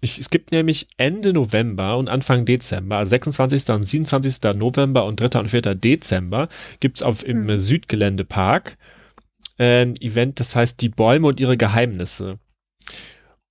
Ich, 0.00 0.18
es 0.20 0.30
gibt 0.30 0.52
nämlich 0.52 0.86
Ende 0.96 1.32
November 1.32 1.96
und 1.98 2.08
Anfang 2.08 2.44
Dezember, 2.44 2.98
also 2.98 3.10
26. 3.10 3.68
und 3.70 3.84
27. 3.84 4.54
November 4.54 5.04
und 5.04 5.20
3. 5.20 5.40
und 5.40 5.48
4. 5.48 5.74
Dezember, 5.74 6.48
gibt 6.78 7.00
es 7.02 7.22
im 7.24 7.46
Mhm. 7.46 7.58
Südgeländepark 7.58 8.78
äh, 9.58 9.82
ein 9.82 9.96
Event, 10.00 10.38
das 10.38 10.54
heißt 10.54 10.80
Die 10.82 10.88
Bäume 10.88 11.26
und 11.26 11.40
ihre 11.40 11.56
Geheimnisse. 11.56 12.38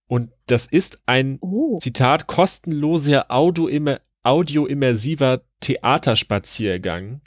Und 0.07 0.29
das 0.45 0.65
ist 0.67 0.99
ein 1.05 1.37
Oh. 1.41 1.79
Zitat, 1.79 2.27
kostenloser 2.27 3.29
Audio-immer- 3.29 3.99
audioimmersiver 4.23 5.41
Theaterspaziergang, 5.59 7.21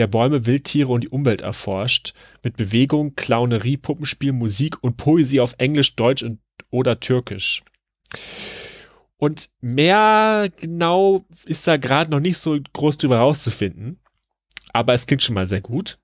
der 0.00 0.08
Bäume, 0.08 0.46
Wildtiere 0.46 0.88
und 0.92 1.04
die 1.04 1.08
Umwelt 1.08 1.42
erforscht, 1.42 2.14
mit 2.42 2.56
Bewegung, 2.56 3.14
Clownerie, 3.14 3.76
Puppenspiel, 3.76 4.32
Musik 4.32 4.82
und 4.82 4.96
Poesie 4.96 5.40
auf 5.40 5.54
Englisch, 5.58 5.94
Deutsch 5.94 6.22
und, 6.22 6.40
oder 6.70 6.98
Türkisch. 6.98 7.62
Und 9.16 9.50
mehr 9.60 10.48
genau 10.58 11.26
ist 11.44 11.66
da 11.66 11.76
gerade 11.76 12.10
noch 12.10 12.20
nicht 12.20 12.38
so 12.38 12.58
groß 12.72 12.98
drüber 12.98 13.18
rauszufinden, 13.18 14.00
aber 14.72 14.94
es 14.94 15.06
klingt 15.06 15.22
schon 15.22 15.34
mal 15.34 15.46
sehr 15.46 15.60
gut. 15.60 15.98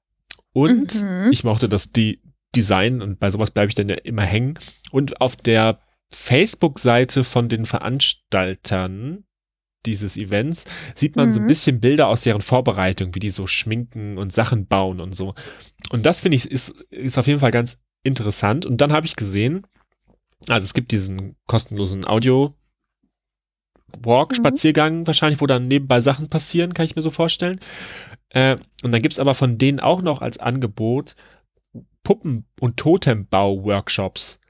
Und 0.53 1.03
Mhm. 1.03 1.31
ich 1.33 1.43
mochte 1.45 1.69
das 1.69 1.93
die 1.93 2.21
Design 2.55 3.03
und 3.03 3.19
bei 3.19 3.31
sowas 3.31 3.51
bleibe 3.51 3.69
ich 3.69 3.75
dann 3.75 3.89
ja 3.89 3.97
immer 3.97 4.23
hängen. 4.23 4.59
Und 4.91 5.21
auf 5.21 5.37
der 5.37 5.81
Facebook-Seite 6.11 7.25
von 7.25 7.49
den 7.49 7.67
Veranstaltern 7.67 9.25
dieses 9.85 10.17
Events 10.17 10.65
sieht 10.95 11.17
man 11.17 11.33
so 11.33 11.39
ein 11.39 11.45
Mhm. 11.45 11.49
bisschen 11.49 11.81
Bilder 11.81 12.09
aus 12.09 12.23
deren 12.23 12.43
Vorbereitung, 12.43 13.15
wie 13.15 13.21
die 13.21 13.29
so 13.29 13.47
schminken 13.47 14.19
und 14.19 14.33
Sachen 14.33 14.67
bauen 14.67 15.01
und 15.01 15.15
so. 15.15 15.35
Und 15.91 16.07
das 16.07 16.21
finde 16.21 16.37
ich 16.37 16.51
ist, 16.51 16.71
ist 16.91 17.19
auf 17.19 17.27
jeden 17.27 17.41
Fall 17.41 17.51
ganz 17.53 17.81
interessant. 18.03 18.67
Und 18.67 18.81
dann 18.81 18.93
habe 18.93 19.07
ich 19.07 19.17
gesehen, 19.17 19.67
also 20.49 20.65
es 20.65 20.75
gibt 20.75 20.93
diesen 20.93 21.37
kostenlosen 21.47 22.07
Audio 22.07 22.55
Walk, 24.03 24.33
Mhm. 24.33 24.35
Spaziergang 24.37 25.07
wahrscheinlich, 25.07 25.41
wo 25.41 25.47
dann 25.47 25.69
nebenbei 25.69 26.01
Sachen 26.01 26.29
passieren, 26.29 26.75
kann 26.75 26.85
ich 26.85 26.97
mir 26.97 27.03
so 27.03 27.11
vorstellen. 27.11 27.61
Äh, 28.31 28.57
und 28.83 28.91
dann 28.93 29.03
gibt 29.03 29.13
es 29.13 29.21
aber 29.21 29.35
von 29.35 29.59
denen 29.59 29.79
auch 29.81 30.03
noch 30.03 30.21
als 30.21 30.39
Angebot 30.39 31.15
Puppen- 32.03 32.47
und 32.61 32.77
Totembau-Workshops. 32.77 34.41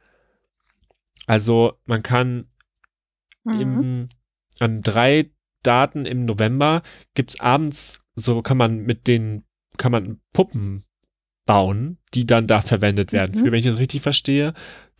Also 1.26 1.74
man 1.84 2.02
kann 2.02 2.46
Mhm. 3.44 3.60
im, 3.60 4.08
an 4.60 4.82
drei 4.82 5.30
Daten 5.62 6.06
im 6.06 6.24
November 6.24 6.82
gibt's 7.14 7.40
abends, 7.40 7.98
so 8.14 8.42
kann 8.42 8.56
man 8.56 8.82
mit 8.84 9.06
den, 9.08 9.44
kann 9.76 9.92
man 9.92 10.20
Puppen 10.32 10.84
bauen, 11.44 11.98
die 12.14 12.26
dann 12.26 12.46
da 12.46 12.60
verwendet 12.60 13.12
werden, 13.12 13.36
Mhm. 13.36 13.44
für, 13.44 13.52
wenn 13.52 13.58
ich 13.60 13.66
das 13.66 13.78
richtig 13.78 14.02
verstehe, 14.02 14.52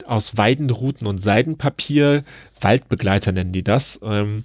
aus 0.04 0.36
Weidenruten 0.36 1.06
und 1.06 1.18
Seidenpapier, 1.18 2.22
Waldbegleiter 2.60 3.32
nennen 3.32 3.52
die 3.52 3.64
das. 3.64 3.98
Ähm, 4.02 4.44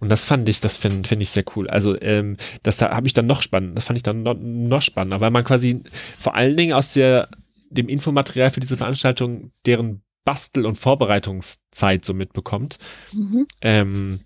Und 0.00 0.10
das 0.10 0.26
fand 0.26 0.46
ich, 0.50 0.60
das 0.60 0.76
finde 0.76 1.08
find 1.08 1.22
ich 1.22 1.30
sehr 1.30 1.44
cool. 1.56 1.66
Also 1.70 1.98
ähm, 2.02 2.36
das 2.62 2.76
da 2.76 2.90
habe 2.94 3.06
ich 3.06 3.14
dann 3.14 3.26
noch 3.26 3.40
spannend, 3.40 3.76
das 3.78 3.86
fand 3.86 3.96
ich 3.96 4.02
dann 4.02 4.22
noch, 4.22 4.36
noch 4.38 4.82
spannender, 4.82 5.20
weil 5.22 5.30
man 5.30 5.44
quasi 5.44 5.82
vor 6.18 6.34
allen 6.34 6.56
Dingen 6.58 6.74
aus 6.74 6.92
der, 6.92 7.28
dem 7.70 7.88
Infomaterial 7.88 8.50
für 8.50 8.60
diese 8.60 8.76
Veranstaltung 8.76 9.50
deren 9.64 10.02
Bastel- 10.26 10.66
und 10.66 10.76
Vorbereitungszeit 10.76 12.04
so 12.04 12.12
mitbekommt. 12.12 12.78
Mhm. 13.14 13.46
Ähm, 13.62 14.20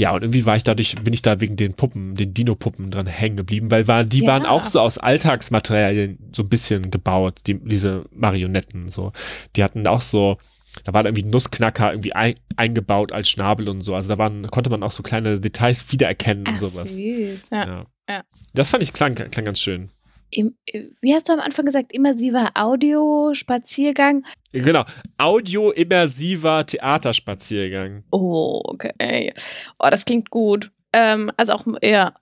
ja, 0.00 0.12
und 0.14 0.22
irgendwie 0.22 0.46
war 0.46 0.56
ich 0.56 0.64
dadurch, 0.64 0.94
bin 1.02 1.12
ich 1.12 1.20
da 1.20 1.42
wegen 1.42 1.56
den 1.56 1.74
Puppen, 1.74 2.14
den 2.14 2.32
Dino-Puppen 2.32 2.90
dran 2.90 3.06
hängen 3.06 3.36
geblieben, 3.36 3.70
weil 3.70 3.86
war, 3.86 4.02
die 4.02 4.20
ja. 4.20 4.28
waren 4.28 4.46
auch 4.46 4.64
so 4.64 4.80
aus 4.80 4.96
Alltagsmaterialien 4.96 6.18
so 6.34 6.42
ein 6.42 6.48
bisschen 6.48 6.90
gebaut, 6.90 7.40
die, 7.46 7.62
diese 7.62 8.06
Marionetten, 8.10 8.88
so. 8.88 9.12
Die 9.56 9.62
hatten 9.62 9.86
auch 9.86 10.00
so, 10.00 10.38
da 10.84 10.94
war 10.94 11.04
irgendwie 11.04 11.24
Nussknacker 11.24 11.92
irgendwie 11.92 12.14
ein, 12.14 12.34
eingebaut 12.56 13.12
als 13.12 13.28
Schnabel 13.28 13.68
und 13.68 13.82
so. 13.82 13.94
Also 13.94 14.08
da 14.08 14.16
waren, 14.16 14.46
konnte 14.46 14.70
man 14.70 14.82
auch 14.82 14.90
so 14.90 15.02
kleine 15.02 15.38
Details 15.38 15.92
wiedererkennen 15.92 16.44
Ach, 16.46 16.52
und 16.52 16.58
sowas. 16.58 16.96
Süß. 16.96 17.50
Ja. 17.50 17.66
Ja. 17.66 17.86
ja. 18.08 18.22
Das 18.54 18.70
fand 18.70 18.82
ich 18.82 18.94
klang, 18.94 19.16
klang 19.16 19.44
ganz 19.44 19.60
schön. 19.60 19.90
Im, 20.30 20.56
wie 21.00 21.14
hast 21.14 21.28
du 21.28 21.32
am 21.32 21.40
Anfang 21.40 21.64
gesagt, 21.64 21.92
immersiver 21.92 22.50
Audio-Spaziergang? 22.54 24.24
Genau, 24.52 24.84
audio-immersiver 25.18 26.66
Theaterspaziergang. 26.66 28.04
Oh, 28.10 28.60
okay. 28.64 29.34
Oh, 29.78 29.88
das 29.90 30.04
klingt 30.04 30.30
gut. 30.30 30.70
Ähm, 30.92 31.30
also 31.36 31.52
auch 31.52 31.64
eher 31.80 32.14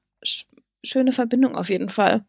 schöne 0.84 1.12
Verbindung 1.12 1.56
auf 1.56 1.70
jeden 1.70 1.88
Fall. 1.88 2.24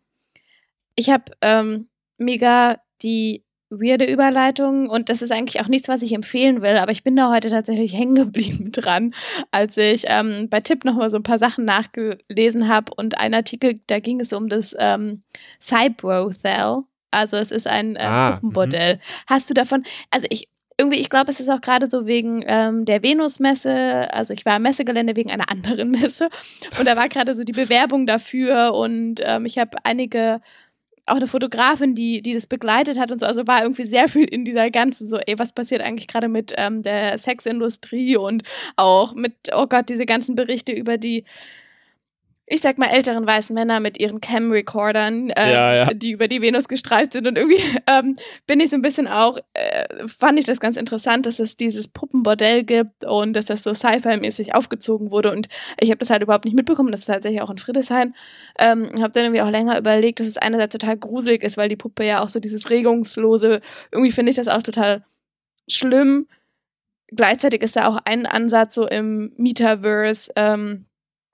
Ich 0.96 1.10
habe 1.10 1.32
ähm, 1.42 1.88
mega 2.18 2.82
die 3.02 3.44
weirde 3.70 4.06
Überleitung 4.06 4.90
und 4.90 5.10
das 5.10 5.22
ist 5.22 5.32
eigentlich 5.32 5.62
auch 5.62 5.68
nichts, 5.68 5.88
was 5.88 6.02
ich 6.02 6.14
empfehlen 6.14 6.62
will, 6.62 6.78
aber 6.78 6.92
ich 6.92 7.04
bin 7.04 7.16
da 7.16 7.32
heute 7.32 7.50
tatsächlich 7.50 7.94
hängen 7.94 8.16
geblieben 8.16 8.72
dran, 8.72 9.14
als 9.52 9.78
ich 9.78 10.06
ähm, 10.08 10.48
bei 10.50 10.60
Tipp 10.60 10.86
nochmal 10.86 11.10
so 11.10 11.18
ein 11.18 11.24
paar 11.24 11.40
Sachen 11.40 11.66
nachgelesen 11.66 12.68
habe 12.68 12.94
und 12.96 13.20
ein 13.20 13.34
Artikel, 13.34 13.80
da 13.88 14.00
ging 14.00 14.20
es 14.20 14.34
um 14.34 14.50
das 14.50 14.76
ähm, 14.80 15.22
Cybrothel. 15.62 16.84
Also 17.12 17.38
es 17.38 17.52
ist 17.52 17.68
ein 17.68 17.96
äh, 17.96 18.02
ah, 18.02 18.32
Puppenbordell. 18.34 18.96
Mhm. 18.96 19.00
Hast 19.28 19.50
du 19.50 19.54
davon, 19.56 19.84
also 20.12 20.28
ich, 20.30 20.48
irgendwie, 20.78 21.00
ich 21.00 21.10
glaube, 21.10 21.30
es 21.30 21.40
ist 21.40 21.50
auch 21.50 21.62
gerade 21.62 21.88
so 21.90 22.06
wegen 22.06 22.44
ähm, 22.48 22.86
der 22.86 23.04
Venus-Messe. 23.04 24.14
Also 24.14 24.34
ich 24.34 24.46
war 24.46 24.54
am 24.54 24.62
Messegelände 24.62 25.16
wegen 25.16 25.30
einer 25.30 25.52
anderen 25.52 25.92
Messe 25.92 26.30
und 26.80 26.88
da 26.88 26.96
war 26.96 27.10
gerade 27.10 27.36
so 27.36 27.44
die 27.44 27.52
Bewerbung 27.52 28.06
dafür 28.06 28.74
und 28.74 29.22
ähm, 29.24 29.46
ich 29.46 29.58
habe 29.58 29.78
einige 29.84 30.42
auch 31.10 31.16
eine 31.16 31.28
Fotografin, 31.28 31.96
die, 31.96 32.22
die 32.22 32.34
das 32.34 32.48
begleitet 32.48 33.00
hat 33.00 33.12
und 33.12 33.20
so. 33.20 33.25
Also 33.25 33.48
war 33.48 33.63
irgendwie 33.63 33.86
sehr 33.86 34.08
viel 34.08 34.25
in 34.25 34.46
dieser 34.46 34.70
ganzen, 34.72 35.08
so, 35.08 35.18
ey, 35.18 35.38
was 35.38 35.51
passiert 35.51 35.82
eigentlich 35.82 36.08
gerade 36.08 36.28
mit 36.28 36.54
ähm, 36.58 36.82
der 36.82 37.18
Sexindustrie 37.18 38.18
und 38.18 38.44
auch 38.75 39.13
mit, 39.13 39.34
oh 39.54 39.68
Gott, 39.68 39.89
diese 39.89 40.06
ganzen 40.06 40.36
Berichte 40.36 40.72
über 40.72 40.98
die 40.98 41.25
ich 42.51 42.62
sag 42.62 42.79
mal, 42.79 42.88
älteren 42.88 43.27
weißen 43.27 43.53
Männer 43.53 43.79
mit 43.79 44.00
ihren 44.00 44.22
Cam-Recordern, 44.22 45.29
äh, 45.29 45.53
ja, 45.53 45.75
ja. 45.75 45.94
die 45.94 46.12
über 46.12 46.27
die 46.27 46.41
Venus 46.41 46.68
gestreift 46.68 47.13
sind. 47.13 47.27
Und 47.27 47.38
irgendwie 47.38 47.62
ähm, 47.88 48.15
bin 48.48 48.60
ich 48.60 48.72
so 48.72 48.75
ein 48.75 48.82
bisschen 48.82 49.08
auch, 49.08 49.38
äh, 49.53 50.08
fand 50.08 50.39
ich 50.39 50.46
das 50.46 50.60
ganz 50.60 50.75
interessant, 50.75 51.27
dass 51.27 51.38
es 51.38 51.58
dieses 51.58 51.88
Puppenbordell 51.88 52.63
gibt 52.63 53.06
und 53.06 53.34
dass 53.34 53.46
das 53.46 53.62
so 53.62 53.75
Sci-Fi-mäßig 53.75 54.56
aufgezogen 54.56 55.12
wurde. 55.12 55.32
Und 55.32 55.48
ich 55.79 55.91
habe 55.91 56.00
das 56.00 56.10
halt 56.10 56.24
überhaupt 56.24 56.46
nicht 56.46 56.56
mitbekommen. 56.56 56.91
Das 56.91 57.01
ist 57.01 57.06
tatsächlich 57.06 57.41
auch 57.44 57.51
in 57.51 57.60
Friedrichshain. 57.60 58.15
Ähm, 58.58 58.89
habe 59.00 59.12
dann 59.12 59.25
irgendwie 59.25 59.41
auch 59.44 59.51
länger 59.51 59.77
überlegt, 59.77 60.20
dass 60.20 60.27
es 60.27 60.38
einerseits 60.38 60.74
total 60.74 60.98
gruselig 60.98 61.44
ist, 61.44 61.56
weil 61.56 61.70
die 61.70 61.75
Puppe 61.75 62.03
ja 62.03 62.24
auch 62.24 62.29
so 62.29 62.39
dieses 62.39 62.72
regungslose, 62.72 63.62
irgendwie 63.91 64.12
finde 64.12 64.32
ich 64.32 64.36
das 64.36 64.48
auch 64.48 64.63
total 64.63 65.06
schlimm. 65.68 66.27
Gleichzeitig 67.12 67.62
ist 67.62 67.75
da 67.75 67.88
auch 67.88 68.00
ein 68.06 68.25
Ansatz 68.25 68.74
so 68.74 68.88
im 68.88 69.34
Metaverse, 69.38 70.32
ähm, 70.36 70.86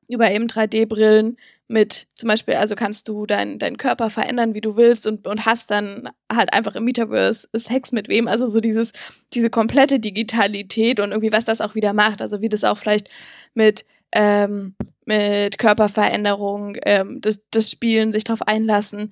über 0.08 0.32
eben 0.32 0.48
3D-Brillen 0.48 1.38
mit 1.68 2.08
zum 2.14 2.30
Beispiel, 2.30 2.56
also 2.56 2.76
kannst 2.76 3.08
du 3.08 3.26
deinen 3.26 3.58
dein 3.58 3.78
Körper 3.78 4.10
verändern, 4.10 4.54
wie 4.54 4.62
du 4.62 4.76
willst 4.76 5.08
und, 5.08 5.26
und 5.26 5.46
hast 5.46 5.72
dann 5.72 6.10
halt 6.32 6.54
einfach 6.54 6.76
im 6.76 6.86
Metaverse 6.86 7.48
Sex 7.56 7.92
mit 7.92 8.08
wem. 8.08 8.28
Also 8.28 8.46
so 8.46 8.60
dieses, 8.60 8.92
diese 9.34 9.50
komplette 9.50 10.00
Digitalität 10.00 11.00
und 11.00 11.12
irgendwie, 11.12 11.32
was 11.32 11.46
das 11.46 11.62
auch 11.62 11.74
wieder 11.74 11.94
macht. 11.94 12.22
Also 12.22 12.42
wie 12.42 12.50
das 12.50 12.64
auch 12.64 12.78
vielleicht 12.78 13.10
mit, 13.56 13.86
ähm, 14.12 14.76
mit 15.06 15.58
Körperveränderung, 15.58 16.78
ähm, 16.86 17.20
das, 17.22 17.50
das 17.50 17.72
Spielen, 17.72 18.12
sich 18.12 18.24
darauf 18.24 18.44
einlassen. 18.44 19.12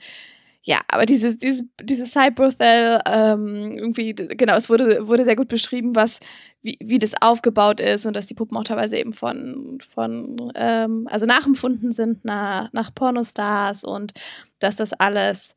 Ja, 0.66 0.80
aber 0.88 1.06
dieses, 1.06 1.38
dieses, 1.38 1.64
dieses 1.82 2.12
Cyberthel, 2.12 3.02
ähm, 3.06 3.78
irgendwie, 3.78 4.14
genau, 4.14 4.56
es 4.56 4.70
wurde, 4.70 5.08
wurde 5.08 5.26
sehr 5.26 5.36
gut 5.36 5.50
beschrieben, 5.50 5.94
was, 5.94 6.20
wie, 6.62 6.78
wie 6.80 7.00
das 7.00 7.12
aufgebaut 7.22 7.82
ist 7.82 8.06
und 8.06 8.16
dass 8.16 8.28
die 8.28 8.34
Puppen 8.34 8.56
auch 8.56 8.64
teilweise 8.64 8.96
eben 8.96 9.12
von, 9.12 9.80
von 9.94 10.54
ähm, 10.56 11.08
also 11.12 11.26
nachempfunden 11.26 11.92
sind 11.92 12.24
nach, 12.24 12.72
nach 12.72 12.96
Pornostars 12.96 13.84
und 13.84 14.14
dass 14.60 14.78
das 14.78 14.94
alles 14.94 15.54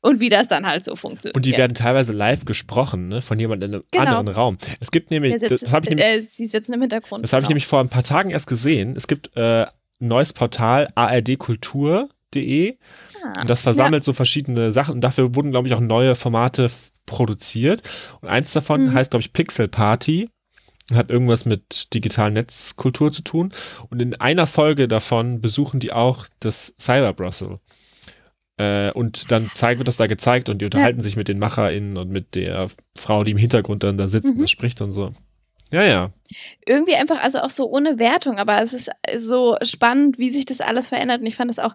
und 0.00 0.20
wie 0.20 0.30
das 0.30 0.48
dann 0.48 0.66
halt 0.66 0.86
so 0.86 0.96
funktioniert. 0.96 1.36
Und 1.36 1.44
die 1.44 1.56
werden 1.56 1.74
teilweise 1.74 2.14
live 2.14 2.46
gesprochen, 2.46 3.08
ne, 3.08 3.20
von 3.20 3.38
jemandem 3.38 3.70
in 3.70 3.74
einem 3.74 3.84
genau. 3.90 4.18
anderen 4.18 4.28
Raum. 4.28 4.58
Es 4.80 4.90
gibt 4.90 5.10
nämlich, 5.10 5.38
sitzt, 5.38 5.62
das 5.62 5.72
habe 5.72 5.84
ich 5.86 5.90
nämlich, 5.90 6.06
äh, 6.06 6.22
sie 6.22 6.46
sitzen 6.46 6.72
im 6.72 6.80
Hintergrund. 6.80 7.24
Das 7.24 7.32
habe 7.34 7.40
ich 7.40 7.48
genau. 7.48 7.54
nämlich 7.54 7.66
vor 7.66 7.80
ein 7.80 7.90
paar 7.90 8.04
Tagen 8.04 8.30
erst 8.30 8.46
gesehen. 8.46 8.94
Es 8.96 9.06
gibt 9.06 9.36
äh, 9.36 9.64
ein 9.64 9.68
neues 10.00 10.32
Portal 10.32 10.88
ah, 13.22 13.40
und 13.40 13.50
das 13.50 13.62
versammelt 13.62 14.02
ja. 14.02 14.04
so 14.04 14.12
verschiedene 14.12 14.72
Sachen 14.72 14.94
und 14.94 15.00
dafür 15.00 15.34
wurden, 15.34 15.50
glaube 15.50 15.68
ich, 15.68 15.74
auch 15.74 15.80
neue 15.80 16.14
Formate 16.14 16.70
produziert. 17.06 17.82
Und 18.20 18.28
eins 18.28 18.52
davon 18.52 18.86
mhm. 18.86 18.94
heißt, 18.94 19.10
glaube 19.10 19.22
ich, 19.22 19.32
Pixel 19.32 19.68
Party 19.68 20.28
hat 20.94 21.10
irgendwas 21.10 21.44
mit 21.44 21.94
digitalen 21.94 22.34
Netzkultur 22.34 23.12
zu 23.12 23.22
tun. 23.22 23.52
Und 23.90 24.00
in 24.00 24.14
einer 24.14 24.46
Folge 24.46 24.86
davon 24.86 25.40
besuchen 25.40 25.80
die 25.80 25.92
auch 25.92 26.26
das 26.40 26.74
Cyber 26.80 27.12
Brussels. 27.12 27.58
Äh, 28.56 28.92
und 28.92 29.30
dann 29.30 29.50
zeigt, 29.52 29.80
wird 29.80 29.88
das 29.88 29.96
da 29.96 30.06
gezeigt 30.06 30.48
und 30.48 30.60
die 30.60 30.64
unterhalten 30.64 31.00
ja. 31.00 31.02
sich 31.02 31.16
mit 31.16 31.28
den 31.28 31.38
MacherInnen 31.38 31.96
und 31.96 32.10
mit 32.10 32.34
der 32.34 32.68
Frau, 32.96 33.24
die 33.24 33.32
im 33.32 33.36
Hintergrund 33.36 33.82
dann 33.82 33.96
da 33.96 34.08
sitzt 34.08 34.28
mhm. 34.28 34.36
und 34.36 34.42
da 34.42 34.46
spricht 34.46 34.80
und 34.80 34.92
so. 34.92 35.12
Ja, 35.72 35.82
ja. 35.82 36.10
Irgendwie 36.64 36.94
einfach, 36.94 37.22
also 37.22 37.40
auch 37.40 37.50
so 37.50 37.68
ohne 37.68 37.98
Wertung, 37.98 38.38
aber 38.38 38.62
es 38.62 38.72
ist 38.72 38.90
so 39.16 39.56
spannend, 39.62 40.18
wie 40.18 40.30
sich 40.30 40.46
das 40.46 40.60
alles 40.60 40.88
verändert. 40.88 41.20
Und 41.20 41.26
ich 41.26 41.36
fand 41.36 41.50
das 41.50 41.58
auch 41.58 41.74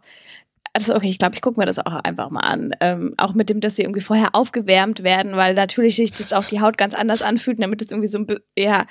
also 0.74 0.96
okay, 0.96 1.10
ich 1.10 1.20
glaube, 1.20 1.36
ich 1.36 1.42
gucke 1.42 1.60
mir 1.60 1.66
das 1.66 1.80
auch 1.80 1.96
einfach 2.04 2.30
mal 2.30 2.42
an. 2.42 2.74
Ähm, 2.80 3.14
auch 3.18 3.34
mit 3.34 3.50
dem, 3.50 3.60
dass 3.60 3.76
sie 3.76 3.82
irgendwie 3.82 4.02
vorher 4.02 4.36
aufgewärmt 4.36 5.04
werden, 5.04 5.36
weil 5.36 5.54
natürlich 5.54 5.98
sich 5.98 6.12
das 6.14 6.34
auch 6.34 6.46
die 6.46 6.62
Haut 6.62 6.78
ganz 6.78 6.94
anders 6.94 7.22
anfühlt, 7.22 7.62
damit 7.62 7.82
es 7.82 7.92
irgendwie 7.92 8.08
so 8.08 8.18
ein 8.18 8.26
bisschen, 8.26 8.44
ja, 8.58 8.86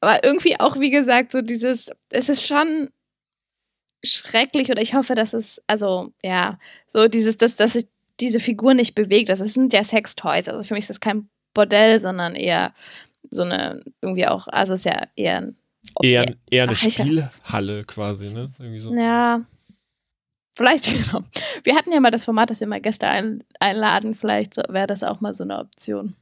aber 0.00 0.24
irgendwie 0.24 0.58
auch, 0.58 0.78
wie 0.80 0.90
gesagt, 0.90 1.32
so 1.32 1.40
dieses, 1.42 1.90
es 2.10 2.28
ist 2.28 2.46
schon 2.46 2.90
schrecklich 4.04 4.70
oder 4.70 4.82
ich 4.82 4.94
hoffe, 4.94 5.14
dass 5.14 5.32
es, 5.34 5.62
also 5.66 6.12
ja, 6.22 6.58
so 6.88 7.06
dieses, 7.06 7.36
dass, 7.36 7.54
dass 7.54 7.74
sich 7.74 7.86
diese 8.20 8.40
Figur 8.40 8.74
nicht 8.74 8.94
bewegt. 8.94 9.28
Das 9.28 9.38
sind 9.40 9.72
ja 9.72 9.84
Sextoys. 9.84 10.48
Also 10.48 10.62
für 10.62 10.74
mich 10.74 10.82
ist 10.82 10.90
das 10.90 11.00
kein 11.00 11.28
Bordell, 11.54 12.00
sondern 12.00 12.34
eher 12.34 12.74
so 13.32 13.42
eine, 13.42 13.82
irgendwie 14.00 14.26
auch, 14.26 14.46
also 14.48 14.74
es 14.74 14.80
ist 14.80 14.92
ja 14.92 15.06
eher 15.16 15.38
ein 15.38 15.56
Eher, 16.00 16.24
eher 16.48 16.62
eine 16.62 16.72
Ach, 16.72 16.76
Spielhalle 16.76 17.84
quasi, 17.84 18.32
ne? 18.32 18.50
Irgendwie 18.58 18.78
so. 18.78 18.94
Ja, 18.94 19.42
Vielleicht, 20.54 20.84
genau. 21.06 21.24
Wir 21.64 21.74
hatten 21.74 21.92
ja 21.92 22.00
mal 22.00 22.10
das 22.10 22.24
Format, 22.24 22.50
dass 22.50 22.60
wir 22.60 22.66
mal 22.66 22.80
Gäste 22.80 23.08
ein, 23.08 23.42
einladen. 23.58 24.14
Vielleicht 24.14 24.54
so, 24.54 24.62
wäre 24.68 24.86
das 24.86 25.02
auch 25.02 25.20
mal 25.20 25.34
so 25.34 25.44
eine 25.44 25.58
Option. 25.58 26.14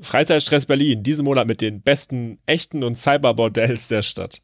Freizeitstress 0.00 0.66
Berlin, 0.66 1.02
diesen 1.02 1.24
Monat 1.24 1.46
mit 1.46 1.60
den 1.60 1.82
besten 1.82 2.38
echten 2.46 2.82
und 2.82 2.96
Cyberbordells 2.96 3.88
der 3.88 4.02
Stadt. 4.02 4.40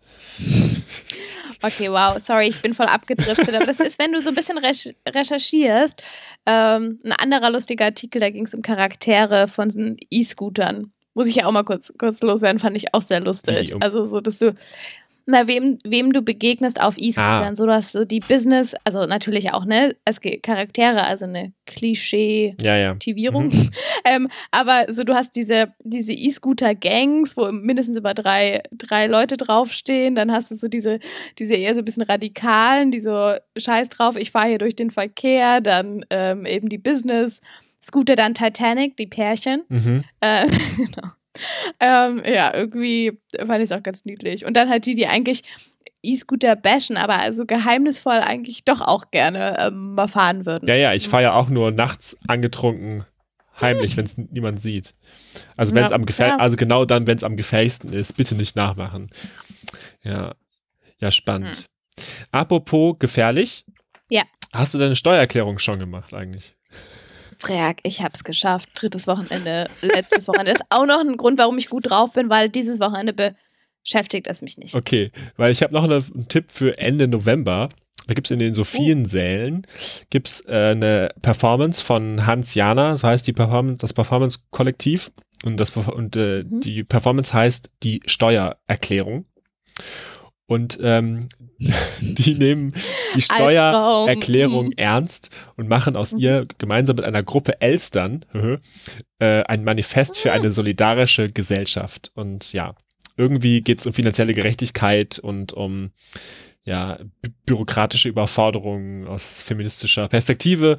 Okay, 1.63 1.91
wow, 1.91 2.21
sorry, 2.21 2.49
ich 2.49 2.63
bin 2.63 2.75
voll 2.75 2.87
abgedriftet. 2.87 3.53
Aber 3.55 3.67
das 3.67 3.81
ist, 3.81 3.99
wenn 3.99 4.13
du 4.13 4.21
so 4.21 4.29
ein 4.29 4.35
bisschen 4.35 4.59
recherchierst. 4.59 6.03
Ähm, 6.47 7.01
ein 7.05 7.13
anderer 7.13 7.51
lustiger 7.51 7.87
Artikel, 7.87 8.21
da 8.21 8.31
ging 8.31 8.45
es 8.45 8.55
um 8.55 8.63
Charaktere 8.63 9.49
von 9.49 9.97
E-Scootern. 10.11 10.93
Muss 11.19 11.27
ich 11.27 11.35
ja 11.35 11.47
auch 11.47 11.51
mal 11.51 11.65
kurz, 11.65 11.93
kurz 11.99 12.23
loswerden, 12.23 12.61
fand 12.61 12.77
ich 12.77 12.95
auch 12.95 13.03
sehr 13.03 13.19
lustig. 13.19 13.75
Also 13.81 14.05
so, 14.05 14.21
dass 14.21 14.39
du 14.39 14.55
na, 15.31 15.49
wem, 15.49 15.79
wem 15.85 16.13
du 16.13 16.23
begegnest 16.23 16.81
auf 16.81 16.95
E-Scootern, 16.97 17.53
ah. 17.53 17.57
so 17.57 17.67
dass 17.67 17.91
so 17.91 18.05
die 18.05 18.21
Business, 18.21 18.75
also 18.85 19.01
natürlich 19.05 19.53
auch, 19.53 19.65
ne, 19.67 19.97
es 20.07 20.23
gibt 20.23 20.45
Charaktere, 20.45 21.05
also 21.05 21.27
eine 21.27 21.53
Klischee-Aktivierung. 21.67 23.51
Ja, 23.51 23.57
ja. 23.59 23.63
mhm. 23.63 23.71
ähm, 24.07 24.29
aber 24.53 24.87
so, 24.91 25.03
du 25.03 25.15
hast 25.15 25.37
diese, 25.37 25.75
diese 25.81 26.13
E-Scooter-Gangs, 26.13 27.37
wo 27.37 27.51
mindestens 27.51 27.99
über 27.99 28.15
drei, 28.15 28.63
drei 28.73 29.07
Leute 29.07 29.37
draufstehen, 29.37 30.15
dann 30.15 30.33
hast 30.33 30.53
du 30.53 30.55
so 30.55 30.69
diese, 30.69 30.99
diese 31.39 31.55
eher 31.55 31.75
so 31.75 31.81
ein 31.81 31.85
bisschen 31.85 32.05
Radikalen, 32.05 32.93
die 32.93 33.01
so 33.01 33.35
scheiß 33.59 33.89
drauf, 33.91 34.17
ich 34.17 34.31
fahre 34.31 34.49
hier 34.49 34.59
durch 34.59 34.77
den 34.77 34.91
Verkehr, 34.91 35.61
dann 35.61 36.07
ähm, 36.11 36.47
eben 36.47 36.71
die 36.71 36.79
Business. 36.79 37.43
Scooter 37.83 38.17
dann 38.17 38.35
Titanic, 38.35 38.97
die 38.97 39.07
Pärchen. 39.07 39.65
Mhm. 39.69 40.05
Äh, 40.21 40.49
genau 40.77 41.13
ähm, 41.81 42.23
ja, 42.25 42.55
irgendwie 42.55 43.21
fand 43.37 43.63
ich 43.63 43.71
es 43.71 43.73
auch 43.73 43.83
ganz 43.83 44.05
niedlich. 44.05 44.45
Und 44.45 44.55
dann 44.55 44.69
halt 44.69 44.87
die, 44.87 44.95
die 44.95 45.07
eigentlich 45.07 45.43
E-Scooter 46.03 46.57
bashen, 46.57 46.97
aber 46.97 47.19
also 47.19 47.45
geheimnisvoll 47.45 48.19
eigentlich 48.19 48.65
doch 48.65 48.81
auch 48.81 49.11
gerne 49.11 49.57
ähm, 49.59 49.95
mal 49.95 50.09
fahren 50.09 50.47
würden. 50.47 50.69
Ja, 50.69 50.75
ja, 50.75 50.95
ich 50.95 51.09
fahre 51.09 51.25
ja 51.25 51.33
auch 51.35 51.49
nur 51.49 51.71
nachts 51.71 52.19
angetrunken 52.29 53.05
heimlich, 53.61 53.97
wenn 53.97 54.05
es 54.05 54.17
niemand 54.17 54.61
sieht. 54.61 54.95
Also 55.57 55.75
wenn 55.75 55.83
es 55.83 55.91
ja, 55.91 55.97
am 55.97 56.07
gefähr 56.07 56.29
ja. 56.29 56.37
also 56.37 56.57
genau 56.57 56.85
dann, 56.85 57.09
wenn 57.09 57.17
es 57.17 57.25
am 57.25 57.37
gefährlichsten 57.37 57.93
ist, 57.93 58.17
bitte 58.17 58.37
nicht 58.37 58.55
nachmachen. 58.55 59.11
Ja. 60.05 60.35
Ja, 61.01 61.11
spannend. 61.11 61.57
Hm. 61.57 62.05
Apropos 62.31 62.97
gefährlich. 63.01 63.65
Ja. 64.11 64.23
Hast 64.53 64.75
du 64.75 64.79
deine 64.79 64.95
Steuererklärung 64.95 65.59
schon 65.59 65.81
gemacht 65.81 66.15
eigentlich? 66.15 66.55
Frag, 67.39 67.79
ich 67.83 68.03
hab's 68.03 68.25
geschafft. 68.25 68.69
Drittes 68.75 69.07
Wochenende, 69.07 69.69
letztes 69.81 70.29
Wochenende. 70.29 70.53
Das 70.53 70.61
ist 70.63 70.67
auch 70.71 70.87
noch 70.87 71.01
ein 71.01 71.17
Grund, 71.17 71.39
warum 71.39 71.59
ich 71.59 71.69
gut 71.69 71.91
drauf 71.91 72.13
bin, 72.13 72.29
weil 72.31 72.49
dieses 72.49 72.81
Wochenende 72.81 73.35
beschäftigt 73.85 74.27
es 74.27 74.43
mich 74.43 74.59
nicht. 74.59 74.75
Okay, 74.75 75.11
weil 75.37 75.53
ich 75.53 75.63
habe 75.63 75.73
noch 75.73 75.85
einen 75.85 76.29
Tipp 76.29 76.51
für 76.51 76.79
Ende 76.79 77.09
November. 77.09 77.69
Da 78.07 78.15
gibt 78.15 78.27
es 78.27 78.31
in 78.31 78.39
den 78.39 78.55
Sophiensälen 78.55 79.67
oh. 79.67 80.05
gibt's, 80.09 80.43
äh, 80.49 80.71
eine 80.71 81.11
Performance 81.21 81.83
von 81.83 82.27
Hans 82.27 82.55
Jana, 82.55 82.93
das 82.93 83.05
heißt 83.05 83.27
die 83.27 83.35
Performance, 83.35 83.79
das 83.79 83.93
Performance-Kollektiv. 83.93 85.13
Und, 85.45 85.59
das, 85.59 85.71
und 85.71 86.17
äh, 86.17 86.43
mhm. 86.43 86.61
die 86.61 86.83
Performance 86.85 87.33
heißt 87.33 87.71
die 87.83 88.01
Steuererklärung. 88.07 89.27
Und 90.49 90.79
ähm, 90.83 91.29
die 92.01 92.35
nehmen 92.35 92.73
die 93.15 93.21
Steuererklärung 93.21 94.67
mhm. 94.69 94.73
ernst 94.77 95.31
und 95.57 95.69
machen 95.69 95.95
aus 95.95 96.15
mhm. 96.15 96.21
ihr 96.21 96.47
gemeinsam 96.57 96.97
mit 96.97 97.05
einer 97.05 97.23
Gruppe 97.23 97.61
Elstern 97.61 98.25
äh, 99.19 99.43
ein 99.43 99.63
Manifest 99.63 100.19
für 100.19 100.33
eine 100.33 100.49
ah. 100.49 100.53
solidarische 100.53 101.29
Gesellschaft. 101.29 102.11
Und 102.15 102.53
ja, 102.55 102.75
irgendwie 103.17 103.61
geht 103.61 103.81
es 103.81 103.87
um 103.87 103.93
finanzielle 103.93 104.33
Gerechtigkeit 104.33 105.19
und 105.19 105.53
um 105.53 105.91
ja, 106.65 106.99
bürokratische 107.45 108.09
Überforderungen 108.09 109.07
aus 109.07 109.43
feministischer 109.43 110.09
Perspektive. 110.09 110.77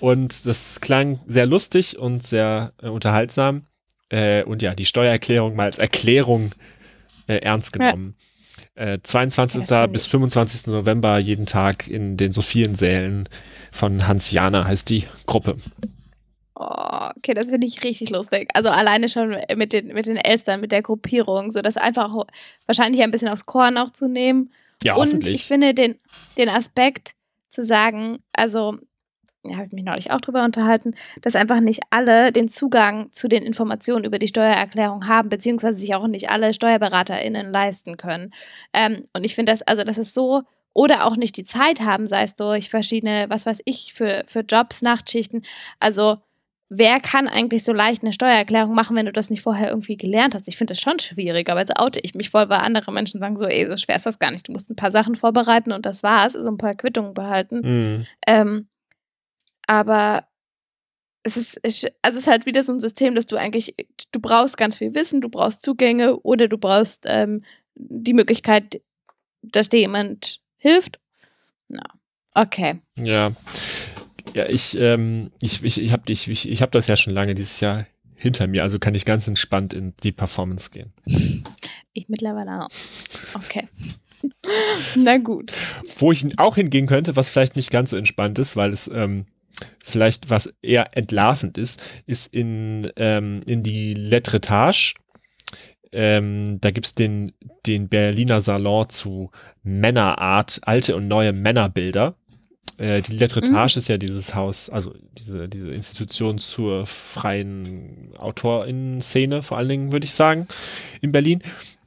Und 0.00 0.46
das 0.46 0.80
klang 0.80 1.20
sehr 1.26 1.46
lustig 1.46 1.98
und 1.98 2.24
sehr 2.24 2.72
äh, 2.82 2.88
unterhaltsam. 2.88 3.62
Äh, 4.08 4.42
und 4.44 4.62
ja, 4.62 4.74
die 4.74 4.86
Steuererklärung 4.86 5.54
mal 5.54 5.66
als 5.66 5.78
Erklärung 5.78 6.52
äh, 7.26 7.36
ernst 7.36 7.72
genommen. 7.72 8.16
Ja. 8.18 8.31
22. 9.02 9.68
Ja, 9.68 9.86
bis 9.86 10.06
25. 10.06 10.68
November 10.68 11.18
jeden 11.18 11.46
Tag 11.46 11.88
in 11.88 12.16
den 12.16 12.32
Sophiensälen 12.32 13.28
von 13.70 14.06
Hans 14.06 14.30
Jana 14.30 14.64
heißt 14.66 14.88
die 14.90 15.04
Gruppe. 15.26 15.56
Oh, 16.54 17.08
okay, 17.16 17.34
das 17.34 17.48
finde 17.48 17.66
ich 17.66 17.82
richtig 17.82 18.10
lustig. 18.10 18.50
Also 18.54 18.68
alleine 18.68 19.08
schon 19.08 19.36
mit 19.56 19.72
den, 19.72 19.88
mit 19.88 20.06
den 20.06 20.16
Elstern, 20.16 20.60
mit 20.60 20.72
der 20.72 20.82
Gruppierung, 20.82 21.50
so 21.50 21.60
das 21.60 21.76
einfach 21.76 22.14
wahrscheinlich 22.66 23.02
ein 23.02 23.10
bisschen 23.10 23.28
aufs 23.28 23.46
Korn 23.46 23.78
auch 23.78 23.90
zu 23.90 24.08
nehmen 24.08 24.50
ja, 24.82 24.96
und 24.96 25.26
ich 25.26 25.44
finde 25.44 25.74
den, 25.74 25.98
den 26.38 26.48
Aspekt 26.48 27.14
zu 27.48 27.64
sagen, 27.64 28.18
also 28.32 28.78
ja, 29.44 29.56
habe 29.56 29.66
ich 29.66 29.72
mich 29.72 29.84
neulich 29.84 30.12
auch 30.12 30.20
drüber 30.20 30.44
unterhalten, 30.44 30.94
dass 31.20 31.34
einfach 31.34 31.60
nicht 31.60 31.80
alle 31.90 32.30
den 32.32 32.48
Zugang 32.48 33.10
zu 33.10 33.28
den 33.28 33.42
Informationen 33.42 34.04
über 34.04 34.18
die 34.18 34.28
Steuererklärung 34.28 35.08
haben, 35.08 35.28
beziehungsweise 35.28 35.78
sich 35.78 35.94
auch 35.94 36.06
nicht 36.06 36.30
alle 36.30 36.54
SteuerberaterInnen 36.54 37.50
leisten 37.50 37.96
können. 37.96 38.32
Ähm, 38.72 39.08
und 39.12 39.24
ich 39.24 39.34
finde 39.34 39.52
das, 39.52 39.62
also 39.62 39.82
das 39.82 39.98
ist 39.98 40.14
so, 40.14 40.42
oder 40.74 41.06
auch 41.06 41.16
nicht 41.16 41.36
die 41.36 41.44
Zeit 41.44 41.80
haben, 41.80 42.06
sei 42.06 42.22
es 42.22 42.36
durch 42.36 42.70
verschiedene, 42.70 43.26
was 43.28 43.44
weiß 43.44 43.62
ich, 43.64 43.92
für, 43.94 44.24
für 44.26 44.40
Jobs, 44.40 44.80
Nachtschichten. 44.80 45.44
Also 45.80 46.18
wer 46.68 47.00
kann 47.00 47.28
eigentlich 47.28 47.64
so 47.64 47.72
leicht 47.72 48.02
eine 48.02 48.12
Steuererklärung 48.12 48.74
machen, 48.74 48.96
wenn 48.96 49.06
du 49.06 49.12
das 49.12 49.28
nicht 49.28 49.42
vorher 49.42 49.68
irgendwie 49.68 49.96
gelernt 49.96 50.34
hast? 50.34 50.48
Ich 50.48 50.56
finde 50.56 50.72
das 50.72 50.80
schon 50.80 50.98
schwierig, 51.00 51.50
aber 51.50 51.60
jetzt 51.60 51.78
oute 51.78 52.00
ich 52.00 52.14
mich 52.14 52.30
voll, 52.30 52.48
weil 52.48 52.60
andere 52.60 52.92
Menschen 52.92 53.20
sagen 53.20 53.38
so, 53.38 53.46
ey, 53.46 53.66
so 53.66 53.76
schwer 53.76 53.96
ist 53.96 54.06
das 54.06 54.18
gar 54.18 54.30
nicht. 54.30 54.48
Du 54.48 54.52
musst 54.52 54.70
ein 54.70 54.76
paar 54.76 54.92
Sachen 54.92 55.16
vorbereiten 55.16 55.72
und 55.72 55.84
das 55.84 56.02
war's, 56.02 56.34
also 56.34 56.48
ein 56.48 56.56
paar 56.58 56.74
Quittungen 56.74 57.12
behalten. 57.12 57.60
Mhm. 57.60 58.06
Ähm, 58.26 58.68
aber 59.66 60.26
es 61.22 61.36
ist, 61.36 61.60
also 61.64 61.88
es 62.02 62.16
ist 62.16 62.26
halt 62.26 62.46
wieder 62.46 62.64
so 62.64 62.72
ein 62.72 62.80
System, 62.80 63.14
dass 63.14 63.26
du 63.26 63.36
eigentlich, 63.36 63.74
du 64.10 64.20
brauchst 64.20 64.56
ganz 64.56 64.78
viel 64.78 64.94
Wissen, 64.94 65.20
du 65.20 65.28
brauchst 65.28 65.62
Zugänge 65.62 66.18
oder 66.20 66.48
du 66.48 66.58
brauchst 66.58 67.04
ähm, 67.06 67.44
die 67.74 68.12
Möglichkeit, 68.12 68.80
dass 69.42 69.68
dir 69.68 69.80
jemand 69.80 70.40
hilft. 70.56 70.98
Na, 71.68 71.82
okay. 72.34 72.80
Ja. 72.96 73.32
Ja, 74.34 74.46
ich, 74.48 74.78
ähm, 74.78 75.30
ich, 75.42 75.62
ich, 75.62 75.80
ich 75.80 75.92
habe 75.92 76.10
ich, 76.10 76.28
ich, 76.28 76.48
ich 76.48 76.62
hab 76.62 76.72
das 76.72 76.86
ja 76.86 76.96
schon 76.96 77.12
lange 77.12 77.34
dieses 77.34 77.60
Jahr 77.60 77.86
hinter 78.14 78.46
mir, 78.46 78.62
also 78.62 78.78
kann 78.78 78.94
ich 78.94 79.04
ganz 79.04 79.28
entspannt 79.28 79.74
in 79.74 79.94
die 80.02 80.12
Performance 80.12 80.70
gehen. 80.70 80.92
Ich 81.92 82.08
mittlerweile 82.08 82.64
auch. 82.64 82.68
Okay. 83.34 83.68
Na 84.94 85.18
gut. 85.18 85.52
Wo 85.98 86.12
ich 86.12 86.24
auch 86.38 86.54
hingehen 86.54 86.86
könnte, 86.86 87.16
was 87.16 87.28
vielleicht 87.28 87.56
nicht 87.56 87.70
ganz 87.70 87.90
so 87.90 87.96
entspannt 87.96 88.38
ist, 88.38 88.56
weil 88.56 88.72
es 88.72 88.88
ähm, 88.88 89.26
vielleicht 89.78 90.30
was 90.30 90.54
eher 90.62 90.96
entlarvend 90.96 91.58
ist, 91.58 91.82
ist 92.06 92.32
in, 92.32 92.90
ähm, 92.96 93.40
in 93.46 93.62
die 93.62 93.94
Letretage. 93.94 94.94
Ähm, 95.92 96.58
da 96.60 96.70
gibt 96.70 96.86
es 96.86 96.94
den, 96.94 97.32
den 97.66 97.88
Berliner 97.88 98.40
Salon 98.40 98.88
zu 98.88 99.30
Männerart, 99.62 100.60
alte 100.62 100.96
und 100.96 101.08
neue 101.08 101.32
Männerbilder. 101.32 102.14
Äh, 102.78 103.02
die 103.02 103.16
Letretage 103.16 103.74
mhm. 103.74 103.78
ist 103.78 103.88
ja 103.88 103.98
dieses 103.98 104.34
Haus, 104.34 104.70
also 104.70 104.94
diese, 105.18 105.48
diese 105.48 105.68
Institution 105.68 106.38
zur 106.38 106.86
freien 106.86 108.12
AutorInnen-Szene, 108.16 109.42
vor 109.42 109.58
allen 109.58 109.68
Dingen, 109.68 109.92
würde 109.92 110.04
ich 110.04 110.14
sagen, 110.14 110.48
in 111.00 111.12
Berlin. 111.12 111.42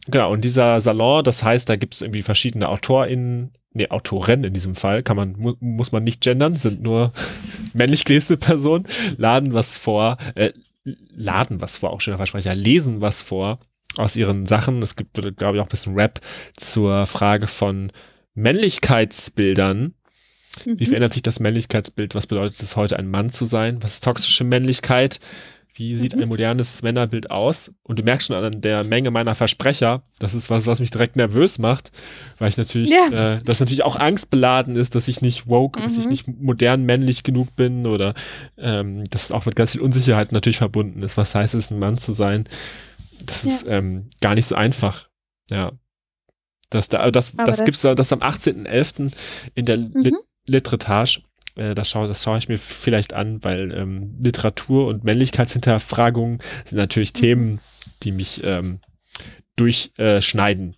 Genau, 0.07 0.31
und 0.31 0.43
dieser 0.43 0.79
Salon, 0.81 1.23
das 1.23 1.43
heißt, 1.43 1.67
da 1.67 1.75
gibt 1.75 1.95
es 1.95 2.01
irgendwie 2.01 2.21
verschiedene 2.21 2.69
AutorInnen, 2.69 3.51
nee, 3.73 3.89
Autoren 3.89 4.43
in 4.43 4.53
diesem 4.53 4.75
Fall, 4.75 5.01
kann 5.01 5.17
man, 5.17 5.35
mu 5.37 5.53
muss 5.59 5.91
man 5.91 6.03
nicht 6.03 6.21
gendern, 6.21 6.55
sind 6.55 6.81
nur 6.81 7.11
männlich 7.75 8.05
gelesene 8.05 8.37
Personen, 8.37 8.85
laden 9.17 9.53
was 9.53 9.77
vor, 9.77 10.17
äh, 10.35 10.51
laden 11.15 11.61
was 11.61 11.77
vor, 11.77 11.91
auch 11.91 12.01
schöner 12.01 12.17
Versprecher, 12.17 12.55
lesen 12.55 13.01
was 13.01 13.21
vor 13.21 13.59
aus 13.97 14.15
ihren 14.15 14.45
Sachen. 14.45 14.81
Es 14.81 14.95
gibt, 14.95 15.13
glaube 15.13 15.57
ich, 15.57 15.61
auch 15.61 15.67
ein 15.67 15.69
bisschen 15.69 15.95
Rap 15.95 16.19
zur 16.55 17.05
Frage 17.05 17.47
von 17.47 17.91
Männlichkeitsbildern 18.33 19.93
Mhm. 20.65 20.79
Wie 20.79 20.85
verändert 20.85 21.13
sich 21.13 21.23
das 21.23 21.39
Männlichkeitsbild? 21.39 22.15
Was 22.15 22.27
bedeutet 22.27 22.61
es 22.61 22.75
heute, 22.75 22.97
ein 22.97 23.09
Mann 23.09 23.29
zu 23.29 23.45
sein? 23.45 23.81
Was 23.81 23.95
ist 23.95 24.03
toxische 24.03 24.43
Männlichkeit? 24.43 25.19
Wie 25.77 25.93
sieht 25.93 26.15
mhm. 26.15 26.23
ein 26.23 26.29
modernes 26.29 26.81
Männerbild 26.83 27.31
aus? 27.31 27.73
Und 27.83 27.99
du 27.99 28.03
merkst 28.03 28.27
schon 28.27 28.37
an 28.37 28.61
der 28.61 28.85
Menge 28.85 29.11
meiner 29.11 29.35
Versprecher, 29.35 30.03
das 30.19 30.33
ist 30.33 30.49
was, 30.49 30.67
was 30.67 30.79
mich 30.79 30.89
direkt 30.89 31.17
nervös 31.17 31.59
macht, 31.59 31.91
weil 32.39 32.47
ich 32.47 32.57
natürlich, 32.57 32.89
ja. 32.89 33.33
äh, 33.33 33.39
das 33.43 33.59
natürlich 33.59 33.83
auch 33.83 33.97
angstbeladen 33.97 34.77
ist, 34.77 34.95
dass 34.95 35.09
ich 35.09 35.21
nicht 35.21 35.47
woke, 35.47 35.79
mhm. 35.79 35.83
dass 35.83 35.97
ich 35.97 36.05
mhm. 36.05 36.11
nicht 36.11 36.27
modern 36.27 36.83
männlich 36.83 37.23
genug 37.23 37.53
bin 37.57 37.87
oder 37.87 38.13
ähm, 38.57 39.03
dass 39.09 39.25
es 39.25 39.31
auch 39.33 39.45
mit 39.45 39.57
ganz 39.57 39.73
viel 39.73 39.81
Unsicherheit 39.81 40.31
natürlich 40.31 40.57
verbunden 40.57 41.03
ist. 41.03 41.17
Was 41.17 41.35
heißt 41.35 41.55
es, 41.55 41.71
ein 41.71 41.79
Mann 41.79 41.97
zu 41.97 42.13
sein? 42.13 42.45
Das 43.25 43.43
ja. 43.43 43.49
ist 43.49 43.67
ähm, 43.67 44.09
gar 44.21 44.35
nicht 44.35 44.45
so 44.45 44.55
einfach. 44.55 45.09
Ja. 45.51 45.73
Das, 46.69 46.87
da, 46.87 47.11
das, 47.11 47.33
das, 47.35 47.45
das 47.45 47.63
gibt's 47.65 47.81
das 47.81 48.13
am 48.13 48.19
18.11. 48.19 49.11
in 49.55 49.65
der 49.65 49.77
mhm. 49.77 50.17
Litretage. 50.47 51.21
Äh, 51.55 51.75
das 51.75 51.89
schaue 51.89 52.07
das 52.07 52.23
schaue 52.23 52.37
ich 52.37 52.49
mir 52.49 52.57
vielleicht 52.57 53.13
an, 53.13 53.43
weil 53.43 53.73
ähm, 53.75 54.15
Literatur 54.19 54.87
und 54.87 55.03
Männlichkeitshinterfragungen 55.03 56.39
sind 56.65 56.77
natürlich 56.77 57.13
mhm. 57.13 57.19
Themen, 57.19 57.59
die 58.03 58.11
mich 58.11 58.43
ähm, 58.43 58.79
durchschneiden. 59.55 60.75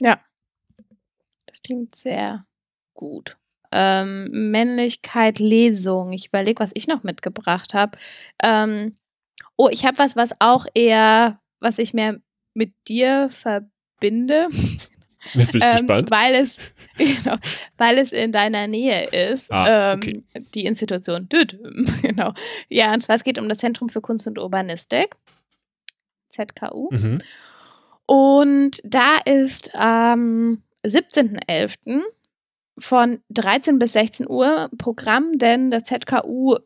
Äh, 0.00 0.04
ja. 0.04 0.20
Das 1.46 1.62
klingt 1.62 1.94
sehr 1.94 2.44
gut. 2.94 3.36
Ähm, 3.70 4.50
Männlichkeit, 4.50 5.38
Lesung. 5.38 6.12
Ich 6.12 6.28
überlege, 6.28 6.60
was 6.60 6.70
ich 6.74 6.86
noch 6.86 7.02
mitgebracht 7.02 7.74
habe. 7.74 7.98
Ähm, 8.42 8.96
oh, 9.56 9.68
ich 9.70 9.84
habe 9.84 9.98
was, 9.98 10.16
was 10.16 10.30
auch 10.38 10.66
eher, 10.74 11.40
was 11.60 11.78
ich 11.78 11.92
mehr 11.92 12.18
mit 12.54 12.72
dir 12.88 13.28
verbinde. 13.30 14.48
Jetzt 15.34 15.52
bin 15.52 15.60
ich 15.60 15.66
ähm, 15.66 15.72
gespannt. 15.72 16.10
Weil 16.10 16.34
es, 16.34 16.56
genau, 16.98 17.36
weil 17.76 17.98
es 17.98 18.12
in 18.12 18.32
deiner 18.32 18.66
Nähe 18.66 19.08
ist, 19.08 19.52
ah, 19.52 19.94
okay. 19.94 20.22
ähm, 20.34 20.46
die 20.54 20.66
Institution. 20.66 21.28
Genau. 22.02 22.32
Ja, 22.68 22.92
und 22.92 23.02
zwar 23.02 23.16
es 23.16 23.24
geht 23.24 23.38
um 23.38 23.48
das 23.48 23.58
Zentrum 23.58 23.88
für 23.88 24.00
Kunst 24.00 24.26
und 24.26 24.38
Urbanistik, 24.38 25.16
ZKU. 26.30 26.88
Mhm. 26.90 27.22
Und 28.06 28.80
da 28.84 29.18
ist 29.24 29.74
am 29.74 30.62
17.11. 30.84 32.00
von 32.78 33.20
13 33.30 33.78
bis 33.78 33.92
16 33.92 34.28
Uhr 34.28 34.70
Programm, 34.78 35.38
denn 35.38 35.70
das 35.70 35.84
ZKU 35.84 36.56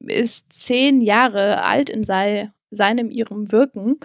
ist 0.00 0.52
zehn 0.52 1.00
Jahre 1.00 1.62
alt 1.62 1.88
in 1.88 2.02
sei 2.02 2.50
seinem, 2.70 3.10
ihrem 3.10 3.52
Wirken. 3.52 3.98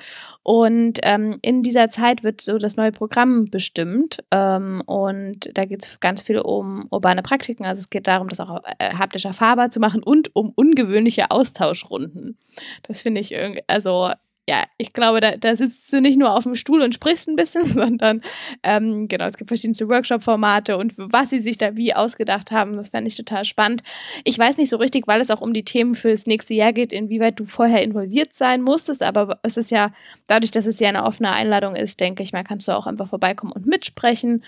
Und 0.44 1.00
ähm, 1.04 1.40
in 1.42 1.64
dieser 1.64 1.90
Zeit 1.90 2.24
wird 2.24 2.42
so 2.42 2.58
das 2.58 2.78
neue 2.78 2.92
Programm 2.92 3.46
bestimmt. 3.46 4.24
Ähm, 4.32 4.82
und 4.86 5.50
da 5.54 5.66
geht 5.66 5.84
es 5.86 6.00
ganz 6.00 6.22
viel 6.22 6.40
um 6.40 6.88
urbane 6.90 7.22
Praktiken. 7.22 7.66
Also 7.66 7.80
es 7.80 7.90
geht 7.90 8.08
darum, 8.08 8.28
das 8.28 8.40
auch 8.40 8.62
äh, 8.80 8.94
haptisch 8.94 9.26
erfahrbar 9.26 9.70
zu 9.70 9.80
machen 9.80 10.04
und 10.04 10.36
um 10.36 10.52
ungewöhnliche 10.56 11.32
Austauschrunden. 11.32 12.38
Das 12.84 13.02
finde 13.02 13.22
ich 13.22 13.32
irgendwie, 13.32 13.64
also 13.68 14.12
ja, 14.48 14.66
ich 14.78 14.92
glaube, 14.92 15.22
da, 15.22 15.38
da 15.38 15.56
sitzt 15.56 15.92
du 15.94 16.02
nicht 16.02 16.20
nur 16.20 16.34
auf 16.34 16.44
dem 16.44 16.56
Stuhl 16.56 16.82
und 16.82 16.94
sprichst 16.94 17.30
ein 17.30 17.38
bisschen, 17.38 17.74
sondern 17.74 18.22
ähm, 18.62 19.08
genau, 19.08 19.26
es 19.26 19.38
gibt 19.38 19.50
verschiedenste 19.50 19.88
Workshop-Formate 19.88 20.78
und 20.78 20.94
was 20.98 21.30
sie 21.30 21.40
sich 21.40 21.58
da 21.58 21.78
wie 21.78 21.94
ausgedacht 21.94 22.52
haben, 22.52 22.76
das 22.76 22.90
fände 22.90 23.08
ich 23.08 23.16
total 23.16 23.46
spannend. 23.46 23.84
Ich 24.26 24.38
weiß 24.38 24.58
nicht 24.58 24.70
so 24.70 24.78
richtig, 24.78 25.08
weil 25.08 25.22
es 25.22 25.32
auch 25.32 25.40
um 25.40 25.54
die 25.54 25.64
Themen 25.64 25.96
fürs 25.96 26.28
nächste 26.28 26.54
Jahr 26.54 26.74
geht, 26.74 26.92
inwieweit 26.92 27.40
du 27.40 27.46
vorher 27.46 27.84
involviert 27.84 28.34
sein 28.36 28.62
musstest, 28.62 29.02
aber 29.02 29.40
es 29.44 29.56
ist 29.56 29.72
ja, 29.72 29.94
dadurch, 30.28 30.52
dass 30.52 30.66
es 30.66 30.80
ja 30.80 30.90
eine 30.90 31.06
offene 31.06 31.32
Einladung 31.32 31.76
ist, 31.76 32.02
denke 32.02 32.22
ich 32.24 32.34
mal, 32.34 32.44
kannst 32.44 32.68
du 32.68 32.74
auch 32.74 32.86
einfach 32.86 33.08
vorbeikommen 33.08 33.54
und 33.54 33.66
mitsprechen. 33.66 34.44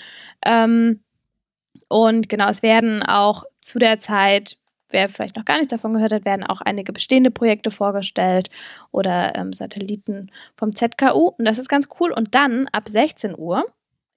Ähm, 0.46 1.00
und 1.88 2.28
genau, 2.28 2.50
es 2.50 2.64
werden 2.64 3.02
auch 3.04 3.44
zu 3.62 3.80
der 3.80 4.00
Zeit 4.00 4.58
wer 4.90 5.10
vielleicht 5.10 5.36
noch 5.36 5.46
gar 5.46 5.58
nichts 5.58 5.72
davon 5.72 5.94
gehört 5.94 6.14
hat, 6.14 6.26
werden 6.26 6.44
auch 6.44 6.62
einige 6.62 6.94
bestehende 6.94 7.32
Projekte 7.32 7.72
vorgestellt 7.72 8.50
oder 8.92 9.36
ähm, 9.36 9.54
Satelliten 9.54 10.32
vom 10.56 10.76
ZKU. 10.76 11.34
Und 11.38 11.46
das 11.46 11.58
ist 11.58 11.70
ganz 11.70 11.88
cool. 12.00 12.12
Und 12.12 12.36
dann 12.36 12.68
ab 12.72 12.88
16 12.88 13.38
Uhr 13.38 13.66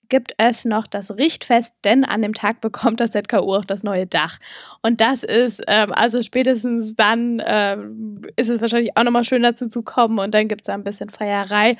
gibt 0.08 0.32
es 0.38 0.64
noch 0.64 0.86
das 0.86 1.10
Richtfest, 1.10 1.74
denn 1.84 2.04
an 2.04 2.22
dem 2.22 2.34
Tag 2.34 2.60
bekommt 2.60 3.00
das 3.00 3.12
ZKU 3.12 3.54
auch 3.54 3.64
das 3.64 3.82
neue 3.82 4.06
Dach. 4.06 4.38
Und 4.82 5.00
das 5.00 5.22
ist, 5.22 5.62
ähm, 5.66 5.92
also 5.92 6.22
spätestens 6.22 6.94
dann 6.96 7.42
ähm, 7.44 8.22
ist 8.36 8.50
es 8.50 8.60
wahrscheinlich 8.60 8.96
auch 8.96 9.04
nochmal 9.04 9.24
schön 9.24 9.42
dazu 9.42 9.68
zu 9.68 9.82
kommen 9.82 10.18
und 10.18 10.32
dann 10.32 10.48
gibt 10.48 10.62
es 10.62 10.66
da 10.66 10.74
ein 10.74 10.84
bisschen 10.84 11.10
Feierei. 11.10 11.76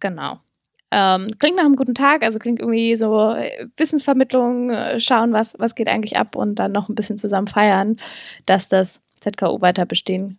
Genau. 0.00 0.40
Ähm, 0.92 1.30
klingt 1.38 1.56
nach 1.56 1.64
einem 1.64 1.76
guten 1.76 1.94
Tag, 1.94 2.24
also 2.24 2.38
klingt 2.38 2.60
irgendwie 2.60 2.96
so 2.96 3.30
äh, 3.30 3.68
Wissensvermittlung, 3.76 4.70
äh, 4.70 4.98
schauen, 4.98 5.32
was, 5.32 5.54
was 5.58 5.74
geht 5.74 5.88
eigentlich 5.88 6.18
ab 6.18 6.34
und 6.34 6.56
dann 6.56 6.72
noch 6.72 6.88
ein 6.88 6.96
bisschen 6.96 7.16
zusammen 7.16 7.46
feiern, 7.46 7.96
dass 8.46 8.68
das 8.68 9.00
ZKU 9.20 9.60
weiter 9.60 9.86
bestehen 9.86 10.38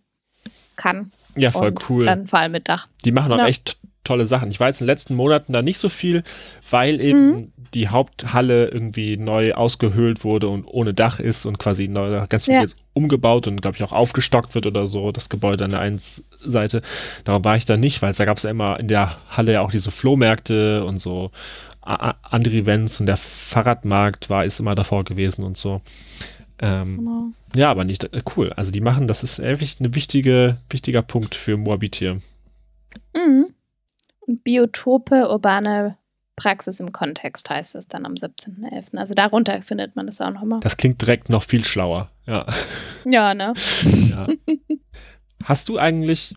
kann. 0.75 1.11
Ja, 1.35 1.51
voll 1.51 1.69
und 1.69 1.89
cool. 1.89 2.05
Dann 2.05 2.27
vor 2.27 2.39
allem 2.39 2.51
mit 2.51 2.67
Dach. 2.67 2.87
Die 3.05 3.11
machen 3.11 3.31
auch 3.31 3.37
ja. 3.37 3.47
echt 3.47 3.77
tolle 4.03 4.25
Sachen. 4.25 4.49
Ich 4.49 4.59
war 4.59 4.67
jetzt 4.67 4.81
in 4.81 4.85
den 4.85 4.93
letzten 4.93 5.15
Monaten 5.15 5.53
da 5.53 5.61
nicht 5.61 5.77
so 5.77 5.89
viel, 5.89 6.23
weil 6.69 6.99
eben 6.99 7.31
mhm. 7.31 7.53
die 7.73 7.89
Haupthalle 7.89 8.67
irgendwie 8.67 9.17
neu 9.17 9.53
ausgehöhlt 9.53 10.23
wurde 10.23 10.47
und 10.47 10.65
ohne 10.65 10.93
Dach 10.93 11.19
ist 11.19 11.45
und 11.45 11.59
quasi 11.59 11.87
neu, 11.87 12.25
ganz 12.27 12.45
viel 12.45 12.55
ja. 12.55 12.61
jetzt 12.61 12.77
umgebaut 12.93 13.47
und 13.47 13.61
glaube 13.61 13.77
ich 13.77 13.83
auch 13.83 13.93
aufgestockt 13.93 14.55
wird 14.55 14.65
oder 14.65 14.87
so, 14.87 15.11
das 15.11 15.29
Gebäude 15.29 15.63
an 15.63 15.71
der 15.71 15.79
einen 15.79 15.99
Seite. 15.99 16.81
Darum 17.23 17.45
war 17.45 17.55
ich 17.55 17.65
da 17.65 17.77
nicht, 17.77 18.01
weil 18.01 18.13
da 18.13 18.25
gab 18.25 18.37
es 18.37 18.43
ja 18.43 18.49
immer 18.49 18.79
in 18.79 18.87
der 18.87 19.15
Halle 19.29 19.53
ja 19.53 19.61
auch 19.61 19.71
diese 19.71 19.91
Flohmärkte 19.91 20.83
und 20.83 20.99
so 20.99 21.31
andere 21.83 22.55
Events 22.55 22.99
und 22.99 23.07
der 23.07 23.17
Fahrradmarkt 23.17 24.29
war, 24.29 24.45
ist 24.45 24.59
immer 24.59 24.75
davor 24.75 25.03
gewesen 25.03 25.43
und 25.43 25.57
so. 25.57 25.81
Ähm, 26.59 26.97
genau. 26.97 27.31
Ja, 27.55 27.71
aber 27.71 27.83
nicht 27.83 28.03
äh, 28.03 28.21
cool. 28.35 28.53
Also 28.53 28.71
die 28.71 28.81
machen, 28.81 29.07
das 29.07 29.23
ist 29.23 29.39
echt 29.39 29.81
ein 29.81 29.95
wichtige, 29.95 30.57
wichtiger 30.69 31.01
Punkt 31.01 31.33
für 31.33 31.57
Moabit 31.57 31.95
hier. 31.95 32.19
Mhm. 33.15 33.47
Biotope 34.27 35.29
urbane 35.29 35.97
Praxis 36.35 36.79
im 36.79 36.91
Kontext 36.91 37.49
heißt 37.49 37.75
es 37.75 37.87
dann 37.87 38.05
am 38.05 38.13
17.11. 38.13 38.97
Also 38.97 39.13
darunter 39.13 39.61
findet 39.61 39.95
man 39.95 40.07
das 40.07 40.21
auch 40.21 40.31
noch 40.31 40.43
mal. 40.43 40.59
Das 40.61 40.77
klingt 40.77 41.01
direkt 41.01 41.29
noch 41.29 41.43
viel 41.43 41.63
schlauer, 41.63 42.09
ja. 42.25 42.45
Ja, 43.05 43.33
ne? 43.33 43.53
Ja. 43.83 44.27
Hast 45.43 45.69
du 45.69 45.77
eigentlich, 45.77 46.35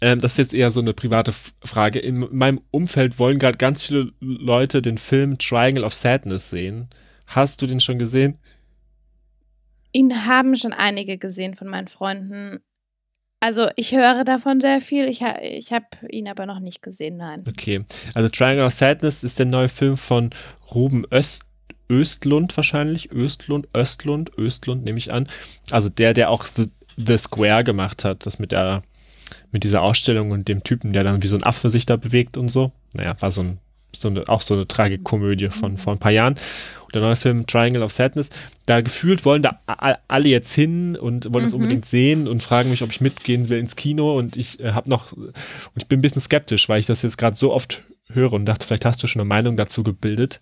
ähm, 0.00 0.20
das 0.20 0.32
ist 0.32 0.38
jetzt 0.38 0.54
eher 0.54 0.70
so 0.70 0.80
eine 0.80 0.92
private 0.92 1.32
Frage, 1.64 1.98
in 2.00 2.28
meinem 2.36 2.60
Umfeld 2.70 3.18
wollen 3.18 3.38
gerade 3.38 3.58
ganz 3.58 3.82
viele 3.82 4.12
Leute 4.20 4.82
den 4.82 4.98
Film 4.98 5.38
Triangle 5.38 5.84
of 5.84 5.94
Sadness 5.94 6.50
sehen. 6.50 6.88
Hast 7.26 7.62
du 7.62 7.66
den 7.66 7.80
schon 7.80 7.98
gesehen? 7.98 8.38
Ihn 9.92 10.26
haben 10.26 10.56
schon 10.56 10.72
einige 10.72 11.18
gesehen 11.18 11.54
von 11.54 11.68
meinen 11.68 11.88
Freunden. 11.88 12.60
Also 13.42 13.66
ich 13.74 13.90
höre 13.90 14.22
davon 14.22 14.60
sehr 14.60 14.80
viel. 14.80 15.08
Ich, 15.08 15.20
ha 15.20 15.34
ich 15.42 15.72
habe 15.72 15.86
ihn 16.08 16.28
aber 16.28 16.46
noch 16.46 16.60
nicht 16.60 16.80
gesehen, 16.80 17.16
nein. 17.16 17.42
Okay. 17.48 17.84
Also 18.14 18.28
Triangle 18.28 18.64
of 18.64 18.72
Sadness 18.72 19.24
ist 19.24 19.40
der 19.40 19.46
neue 19.46 19.68
Film 19.68 19.96
von 19.96 20.30
Ruben 20.72 21.04
Öst 21.12 21.42
Östlund 21.90 22.56
wahrscheinlich. 22.56 23.10
Östlund, 23.10 23.66
Östlund, 23.76 24.30
Östlund 24.38 24.84
nehme 24.84 24.96
ich 24.96 25.12
an. 25.12 25.26
Also 25.72 25.88
der, 25.88 26.14
der 26.14 26.30
auch 26.30 26.44
The, 26.44 26.70
The 26.96 27.18
Square 27.18 27.64
gemacht 27.64 28.04
hat, 28.04 28.26
das 28.26 28.38
mit 28.38 28.52
der 28.52 28.84
mit 29.50 29.64
dieser 29.64 29.82
Ausstellung 29.82 30.30
und 30.30 30.46
dem 30.46 30.62
Typen, 30.62 30.92
der 30.92 31.02
dann 31.02 31.22
wie 31.22 31.26
so 31.26 31.36
ein 31.36 31.42
Affe 31.42 31.68
sich 31.70 31.84
da 31.84 31.96
bewegt 31.96 32.36
und 32.36 32.48
so. 32.48 32.70
Naja, 32.92 33.16
war 33.18 33.32
so 33.32 33.42
ein 33.42 33.58
so 33.94 34.08
eine, 34.08 34.28
auch 34.28 34.40
so 34.40 34.54
eine 34.54 34.68
Tragikomödie 34.68 35.48
von 35.48 35.76
vor 35.76 35.94
ein 35.94 35.98
paar 35.98 36.12
Jahren. 36.12 36.36
Der 36.92 37.00
neue 37.00 37.16
Film 37.16 37.46
Triangle 37.46 37.82
of 37.82 37.92
Sadness, 37.92 38.30
da 38.66 38.80
gefühlt 38.80 39.24
wollen 39.24 39.42
da 39.42 39.60
alle 40.08 40.28
jetzt 40.28 40.52
hin 40.52 40.96
und 40.96 41.32
wollen 41.32 41.46
es 41.46 41.52
mhm. 41.52 41.58
unbedingt 41.58 41.86
sehen 41.86 42.28
und 42.28 42.42
fragen 42.42 42.70
mich, 42.70 42.82
ob 42.82 42.90
ich 42.90 43.00
mitgehen 43.00 43.48
will 43.48 43.58
ins 43.58 43.76
Kino 43.76 44.16
und 44.18 44.36
ich 44.36 44.60
äh, 44.60 44.72
habe 44.72 44.90
noch 44.90 45.12
und 45.12 45.32
ich 45.76 45.86
bin 45.86 45.98
ein 45.98 46.02
bisschen 46.02 46.20
skeptisch, 46.20 46.68
weil 46.68 46.80
ich 46.80 46.86
das 46.86 47.02
jetzt 47.02 47.18
gerade 47.18 47.36
so 47.36 47.52
oft 47.52 47.82
höre 48.08 48.32
und 48.32 48.46
dachte, 48.46 48.66
vielleicht 48.66 48.84
hast 48.84 49.02
du 49.02 49.06
schon 49.06 49.20
eine 49.20 49.28
Meinung 49.28 49.56
dazu 49.56 49.82
gebildet. 49.82 50.40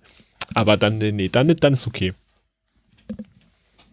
Aber 0.55 0.77
dann, 0.77 0.99
nee, 0.99 1.29
dann, 1.29 1.49
dann 1.49 1.73
ist 1.73 1.87
okay. 1.87 2.13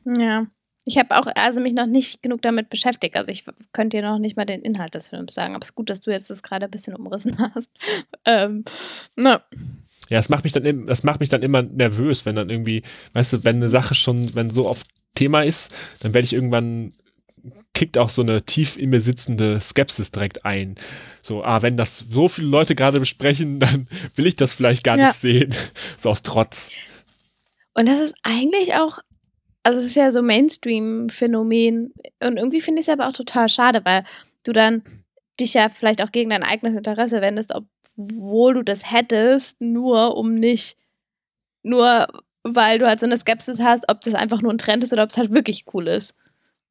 Ja. 0.06 0.48
Ich 0.86 0.98
habe 0.98 1.18
auch 1.18 1.28
also 1.36 1.60
mich 1.60 1.74
noch 1.74 1.86
nicht 1.86 2.24
genug 2.24 2.42
damit 2.42 2.70
beschäftigt. 2.70 3.18
Also 3.18 3.30
ich 3.30 3.44
könnte 3.74 3.98
dir 3.98 4.10
noch 4.10 4.20
nicht 4.20 4.38
mal 4.38 4.46
den 4.46 4.62
Inhalt 4.62 4.96
des 4.96 5.10
Films 5.10 5.34
sagen. 5.34 5.54
Aber 5.54 5.62
es 5.62 5.72
ist 5.72 5.76
gut, 5.76 5.90
dass 5.90 6.00
du 6.00 6.12
jetzt 6.12 6.30
das 6.30 6.44
gerade 6.44 6.66
ein 6.66 6.72
bisschen 6.72 6.96
umrissen 6.96 7.38
hast. 7.56 7.70
ähm, 8.24 8.64
na. 9.18 9.42
Ja, 10.10 10.18
das 10.18 10.30
macht 10.30 10.44
mich 10.44 10.54
dann, 10.54 10.86
das 10.86 11.04
macht 11.04 11.20
mich 11.20 11.30
dann 11.30 11.42
immer 11.42 11.62
nervös, 11.62 12.26
wenn 12.26 12.36
dann 12.36 12.50
irgendwie, 12.50 12.84
weißt 13.14 13.34
du, 13.34 13.44
wenn 13.44 13.58
eine 13.58 13.70
Sache 13.70 13.96
schon, 13.96 14.34
wenn 14.36 14.50
so 14.50 14.68
oft 14.68 14.88
Thema 15.16 15.42
ist, 15.42 15.74
dann 16.00 16.14
werde 16.14 16.26
ich 16.26 16.34
irgendwann 16.34 16.94
kickt 17.74 17.98
auch 17.98 18.10
so 18.10 18.22
eine 18.22 18.42
tief 18.44 18.78
in 18.78 18.90
mir 18.90 19.00
sitzende 19.00 19.60
Skepsis 19.60 20.12
direkt 20.12 20.46
ein. 20.46 20.76
So, 21.22 21.44
ah, 21.44 21.62
wenn 21.62 21.78
das 21.78 22.00
so 22.00 22.28
viele 22.28 22.48
Leute 22.48 22.76
gerade 22.76 23.00
besprechen, 23.00 23.60
dann 23.60 23.88
will 24.16 24.28
ich 24.28 24.36
das 24.36 24.54
vielleicht 24.54 24.84
gar 24.84 24.98
ja. 24.98 25.08
nicht 25.08 25.20
sehen. 25.20 25.54
So 25.98 26.10
aus 26.10 26.24
Trotz. 26.24 26.72
Und 27.74 27.88
das 27.88 28.00
ist 28.00 28.16
eigentlich 28.24 28.74
auch 28.76 29.00
also 29.68 29.80
es 29.80 29.88
ist 29.88 29.96
ja 29.96 30.14
so 30.14 30.22
Mainstream-Phänomen. 30.22 31.92
Und 32.24 32.38
irgendwie 32.38 32.62
finde 32.62 32.80
ich 32.80 32.88
es 32.88 32.94
aber 32.94 33.10
auch 33.10 33.14
total 33.14 33.50
schade, 33.50 33.82
weil 33.84 34.06
du 34.44 34.54
dann 34.54 34.82
dich 35.40 35.54
ja 35.54 35.70
vielleicht 35.70 36.02
auch 36.02 36.12
gegen 36.12 36.30
dein 36.30 36.44
eigenes 36.44 36.76
Interesse 36.76 37.22
wendest, 37.22 37.54
obwohl 37.54 38.56
du 38.56 38.64
das 38.64 38.92
hättest, 38.92 39.62
nur 39.62 40.18
um 40.18 40.36
nicht, 40.36 40.78
nur 41.64 42.08
weil 42.44 42.80
du 42.80 42.88
halt 42.88 43.00
so 43.00 43.06
eine 43.06 43.18
Skepsis 43.18 43.60
hast, 43.60 43.86
ob 43.90 44.02
das 44.02 44.14
einfach 44.14 44.42
nur 44.42 44.54
ein 44.54 44.58
Trend 44.58 44.84
ist 44.84 44.94
oder 44.94 45.04
ob 45.04 45.10
es 45.10 45.18
halt 45.18 45.34
wirklich 45.34 45.66
cool 45.74 45.88
ist. 45.88 46.16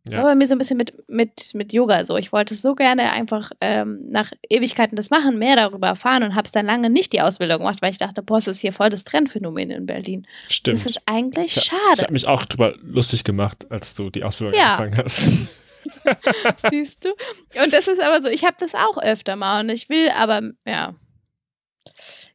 Das 0.06 0.14
ja. 0.14 0.20
war 0.22 0.30
bei 0.30 0.34
mir 0.36 0.46
so 0.46 0.54
ein 0.54 0.58
bisschen 0.58 0.76
mit, 0.76 0.94
mit, 1.08 1.52
mit 1.54 1.72
Yoga 1.72 2.06
so. 2.06 2.16
Ich 2.16 2.32
wollte 2.32 2.54
so 2.54 2.76
gerne 2.76 3.10
einfach 3.10 3.50
ähm, 3.60 4.04
nach 4.08 4.30
Ewigkeiten 4.48 4.94
das 4.94 5.10
machen, 5.10 5.36
mehr 5.36 5.56
darüber 5.56 5.88
erfahren 5.88 6.22
und 6.22 6.36
habe 6.36 6.46
es 6.46 6.52
dann 6.52 6.64
lange 6.64 6.90
nicht 6.90 7.12
die 7.12 7.20
Ausbildung 7.20 7.58
gemacht, 7.58 7.82
weil 7.82 7.90
ich 7.90 7.98
dachte, 7.98 8.22
boah, 8.22 8.36
das 8.36 8.46
ist 8.46 8.60
hier 8.60 8.72
voll 8.72 8.88
das 8.88 9.02
Trendphänomen 9.02 9.70
in 9.70 9.84
Berlin. 9.84 10.24
Stimmt. 10.48 10.78
Das 10.78 10.86
ist 10.86 11.00
eigentlich 11.06 11.56
ich, 11.56 11.64
schade. 11.64 11.80
Ich 11.94 12.02
habe 12.02 12.12
mich 12.12 12.28
auch 12.28 12.44
drüber 12.44 12.76
lustig 12.82 13.24
gemacht, 13.24 13.66
als 13.70 13.96
du 13.96 14.08
die 14.08 14.22
Ausbildung 14.22 14.54
ja. 14.54 14.76
angefangen 14.76 15.04
hast. 15.04 15.28
Siehst 16.70 17.04
du? 17.04 17.10
Und 17.62 17.72
das 17.72 17.88
ist 17.88 18.00
aber 18.00 18.22
so, 18.22 18.28
ich 18.28 18.44
habe 18.44 18.56
das 18.58 18.74
auch 18.74 18.98
öfter 18.98 19.36
mal 19.36 19.60
und 19.60 19.70
ich 19.70 19.88
will 19.88 20.08
aber, 20.10 20.42
ja 20.66 20.94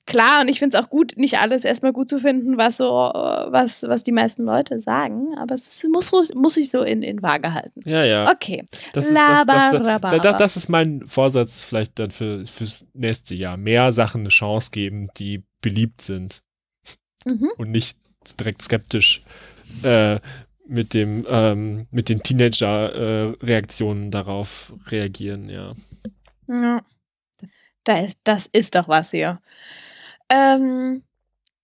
klar, 0.05 0.41
und 0.41 0.49
ich 0.49 0.59
finde 0.59 0.77
es 0.77 0.83
auch 0.83 0.89
gut, 0.89 1.13
nicht 1.15 1.39
alles 1.39 1.63
erstmal 1.63 1.93
gut 1.93 2.09
zu 2.09 2.19
finden, 2.19 2.57
was 2.57 2.77
so, 2.77 2.85
was, 2.85 3.83
was 3.83 4.03
die 4.03 4.11
meisten 4.11 4.43
Leute 4.43 4.81
sagen, 4.81 5.37
aber 5.37 5.55
es 5.55 5.85
muss, 5.91 6.11
muss 6.35 6.57
ich 6.57 6.69
so 6.69 6.81
in, 6.81 7.01
in 7.01 7.21
Waage 7.21 7.53
halten. 7.53 7.81
Ja, 7.85 8.03
ja. 8.03 8.29
Okay. 8.31 8.63
Das 8.93 9.07
ist, 9.07 9.15
das, 9.15 9.45
das, 9.45 10.01
das, 10.21 10.37
das, 10.37 10.57
ist 10.57 10.69
mein 10.69 11.05
Vorsatz 11.07 11.61
vielleicht 11.61 11.97
dann 11.99 12.11
für, 12.11 12.45
fürs 12.45 12.87
nächste 12.93 13.35
Jahr. 13.35 13.57
Mehr 13.57 13.91
Sachen 13.91 14.21
eine 14.21 14.29
Chance 14.29 14.71
geben, 14.71 15.07
die 15.17 15.43
beliebt 15.61 16.01
sind. 16.01 16.41
Mhm. 17.25 17.51
Und 17.57 17.71
nicht 17.71 17.97
direkt 18.39 18.61
skeptisch 18.61 19.23
äh, 19.83 20.19
mit 20.71 20.93
dem, 20.93 21.25
ähm, 21.29 21.87
mit 21.91 22.07
den 22.07 22.23
Teenager-Reaktionen 22.23 24.07
äh, 24.07 24.09
darauf 24.09 24.73
reagieren, 24.87 25.49
ja. 25.49 25.73
Ja. 26.47 26.81
Da 27.83 27.97
ist, 27.97 28.19
das 28.23 28.47
ist 28.53 28.75
doch 28.75 28.87
was 28.87 29.11
hier. 29.11 29.41
Ähm, 30.29 31.03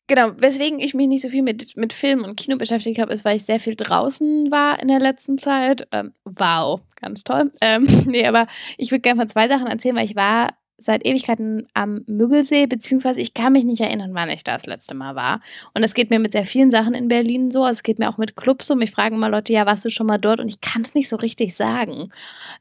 genau, 0.08 0.32
weswegen 0.38 0.80
ich 0.80 0.94
mich 0.94 1.08
nicht 1.08 1.22
so 1.22 1.30
viel 1.30 1.42
mit, 1.42 1.78
mit 1.78 1.94
Film 1.94 2.26
und 2.26 2.36
Kino 2.36 2.58
beschäftigt 2.58 3.00
habe, 3.00 3.14
ist, 3.14 3.24
weil 3.24 3.38
ich 3.38 3.46
sehr 3.46 3.62
viel 3.62 3.76
draußen 3.76 4.52
war 4.52 4.82
in 4.82 4.90
der 4.90 5.00
letzten 5.00 5.38
Zeit. 5.38 5.88
Ähm, 5.94 6.14
wow, 6.26 6.82
ganz 7.00 7.24
toll. 7.24 7.52
Ähm, 7.62 7.86
nee, 8.08 8.26
aber 8.26 8.48
ich 8.78 8.92
würde 8.92 9.02
gerne 9.02 9.22
von 9.22 9.30
zwei 9.30 9.48
Sachen 9.48 9.68
erzählen, 9.68 9.96
weil 9.96 10.06
ich 10.06 10.18
war 10.18 10.50
seit 10.78 11.06
Ewigkeiten 11.06 11.68
am 11.74 12.04
Müggelsee, 12.06 12.68
beziehungsweise 12.68 13.20
ich 13.20 13.34
kann 13.34 13.54
mich 13.54 13.66
nicht 13.66 13.82
erinnern, 13.82 14.14
wann 14.14 14.30
ich 14.30 14.44
da 14.44 14.54
das 14.54 14.68
letzte 14.68 14.94
Mal 14.94 15.16
war. 15.16 15.42
Und 15.74 15.84
es 15.84 15.96
geht 15.96 16.12
mir 16.12 16.20
mit 16.20 16.34
sehr 16.34 16.46
vielen 16.46 16.70
Sachen 16.70 16.94
in 16.94 17.08
Berlin 17.08 17.50
so. 17.50 17.66
Es 17.66 17.82
geht 17.82 17.98
mir 17.98 18.10
auch 18.10 18.18
mit 18.18 18.36
Clubs 18.36 18.68
so. 18.68 18.76
Mich 18.76 18.92
fragen 18.92 19.16
immer 19.16 19.30
Leute, 19.30 19.54
ja, 19.54 19.66
warst 19.66 19.86
du 19.86 19.90
schon 19.90 20.08
mal 20.08 20.20
dort? 20.20 20.40
Und 20.40 20.50
ich 20.50 20.62
kann 20.62 20.84
es 20.84 20.94
nicht 20.94 21.10
so 21.10 21.16
richtig 21.16 21.56
sagen. 21.56 22.10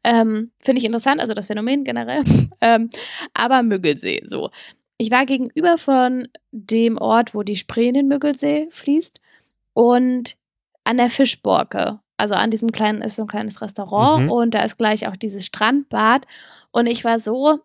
Ähm, 0.02 0.50
Finde 0.60 0.80
ich 0.80 0.86
interessant, 0.86 1.20
also 1.20 1.34
das 1.34 1.48
Phänomen 1.48 1.84
generell. 1.84 2.24
ähm, 2.60 2.90
aber 3.34 3.62
Müggelsee 3.62 4.22
so. 4.26 4.50
Ich 4.98 5.10
war 5.10 5.26
gegenüber 5.26 5.76
von 5.76 6.28
dem 6.52 6.96
Ort, 6.96 7.34
wo 7.34 7.42
die 7.42 7.56
Spree 7.56 7.88
in 7.88 7.94
den 7.94 8.08
Müggelsee 8.08 8.68
fließt 8.70 9.20
und 9.74 10.36
an 10.84 10.96
der 10.96 11.10
Fischborke. 11.10 12.00
Also 12.16 12.32
an 12.32 12.50
diesem 12.50 12.72
kleinen, 12.72 13.02
ist 13.02 13.16
so 13.16 13.22
ein 13.22 13.28
kleines 13.28 13.60
Restaurant 13.60 14.24
mhm. 14.24 14.32
und 14.32 14.54
da 14.54 14.60
ist 14.60 14.78
gleich 14.78 15.06
auch 15.06 15.16
dieses 15.16 15.44
Strandbad. 15.44 16.26
Und 16.72 16.86
ich 16.86 17.04
war 17.04 17.20
so 17.20 17.60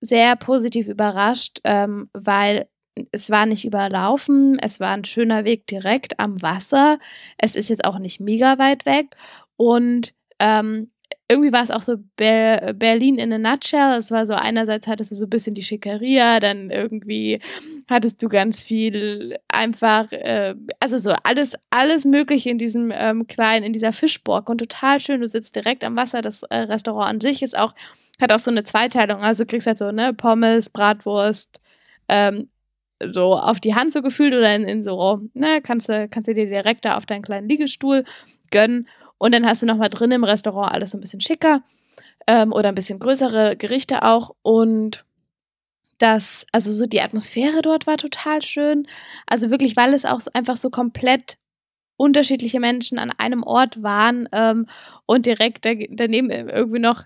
sehr 0.00 0.36
positiv 0.36 0.88
überrascht, 0.88 1.60
ähm, 1.64 2.08
weil 2.12 2.68
es 3.12 3.30
war 3.30 3.46
nicht 3.46 3.64
überlaufen, 3.64 4.58
es 4.60 4.80
war 4.80 4.92
ein 4.92 5.04
schöner 5.04 5.44
Weg 5.44 5.66
direkt 5.66 6.18
am 6.18 6.40
Wasser. 6.40 6.98
Es 7.36 7.54
ist 7.54 7.68
jetzt 7.68 7.84
auch 7.84 7.98
nicht 7.98 8.20
mega 8.20 8.58
weit 8.58 8.86
weg 8.86 9.16
und 9.56 10.14
ähm, 10.38 10.90
irgendwie 11.28 11.52
war 11.52 11.64
es 11.64 11.70
auch 11.70 11.82
so 11.82 11.96
Ber 12.16 12.72
Berlin 12.74 13.18
in 13.18 13.32
a 13.32 13.38
nutshell. 13.38 13.98
Es 13.98 14.10
war 14.10 14.26
so, 14.26 14.34
einerseits 14.34 14.86
hattest 14.86 15.10
du 15.10 15.14
so 15.16 15.24
ein 15.24 15.30
bisschen 15.30 15.54
die 15.54 15.62
Schickeria, 15.62 16.38
dann 16.38 16.70
irgendwie 16.70 17.40
hattest 17.88 18.22
du 18.22 18.28
ganz 18.28 18.60
viel 18.60 19.36
einfach, 19.48 20.12
äh, 20.12 20.54
also 20.78 20.98
so 20.98 21.12
alles, 21.24 21.54
alles 21.70 22.04
Mögliche 22.04 22.50
in 22.50 22.58
diesem 22.58 22.92
ähm, 22.94 23.26
kleinen, 23.26 23.64
in 23.64 23.72
dieser 23.72 23.92
Fischburg 23.92 24.48
und 24.48 24.58
total 24.58 25.00
schön. 25.00 25.20
Du 25.20 25.28
sitzt 25.28 25.56
direkt 25.56 25.82
am 25.82 25.96
Wasser. 25.96 26.22
Das 26.22 26.42
äh, 26.44 26.58
Restaurant 26.58 27.10
an 27.10 27.20
sich 27.20 27.42
ist 27.42 27.58
auch, 27.58 27.74
hat 28.20 28.32
auch 28.32 28.38
so 28.38 28.50
eine 28.50 28.64
Zweiteilung. 28.64 29.20
Also 29.20 29.44
du 29.44 29.50
kriegst 29.50 29.66
halt 29.66 29.78
so, 29.78 29.90
ne, 29.92 30.14
Pommes, 30.14 30.70
Bratwurst, 30.70 31.60
ähm, 32.08 32.48
so 33.04 33.34
auf 33.34 33.60
die 33.60 33.74
Hand 33.74 33.92
so 33.92 34.02
gefühlt 34.02 34.34
oder 34.34 34.54
in, 34.54 34.64
in 34.64 34.82
so, 34.82 35.20
ne, 35.34 35.60
kannst 35.62 35.88
du, 35.88 36.08
kannst 36.08 36.28
du 36.28 36.34
dir 36.34 36.46
direkt 36.46 36.84
da 36.84 36.96
auf 36.96 37.06
deinen 37.06 37.22
kleinen 37.22 37.48
Liegestuhl 37.48 38.04
gönnen. 38.50 38.88
Und 39.18 39.34
dann 39.34 39.46
hast 39.46 39.62
du 39.62 39.66
nochmal 39.66 39.90
drin 39.90 40.12
im 40.12 40.24
Restaurant 40.24 40.72
alles 40.72 40.90
so 40.90 40.98
ein 40.98 41.00
bisschen 41.00 41.20
schicker 41.20 41.62
ähm, 42.26 42.52
oder 42.52 42.68
ein 42.70 42.74
bisschen 42.74 42.98
größere 42.98 43.56
Gerichte 43.56 44.02
auch. 44.02 44.34
Und 44.42 45.04
das, 45.98 46.46
also 46.52 46.72
so 46.72 46.86
die 46.86 47.00
Atmosphäre 47.00 47.62
dort 47.62 47.86
war 47.86 47.96
total 47.96 48.42
schön. 48.42 48.86
Also 49.26 49.50
wirklich, 49.50 49.76
weil 49.76 49.94
es 49.94 50.04
auch 50.04 50.20
einfach 50.34 50.56
so 50.56 50.70
komplett 50.70 51.38
unterschiedliche 51.96 52.60
Menschen 52.60 52.98
an 52.98 53.10
einem 53.10 53.42
Ort 53.42 53.82
waren 53.82 54.28
ähm, 54.32 54.66
und 55.06 55.24
direkt 55.26 55.64
daneben 55.64 56.30
irgendwie 56.30 56.78
noch 56.78 57.04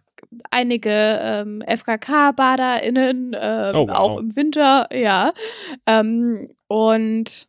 einige 0.51 0.91
ähm, 0.91 1.63
FKK-BaderInnen, 1.67 3.37
ähm, 3.39 3.75
oh, 3.75 3.89
wow. 3.89 3.97
auch 3.97 4.19
im 4.19 4.35
Winter, 4.37 4.89
ja. 4.95 5.33
Ähm, 5.87 6.55
und 6.69 7.49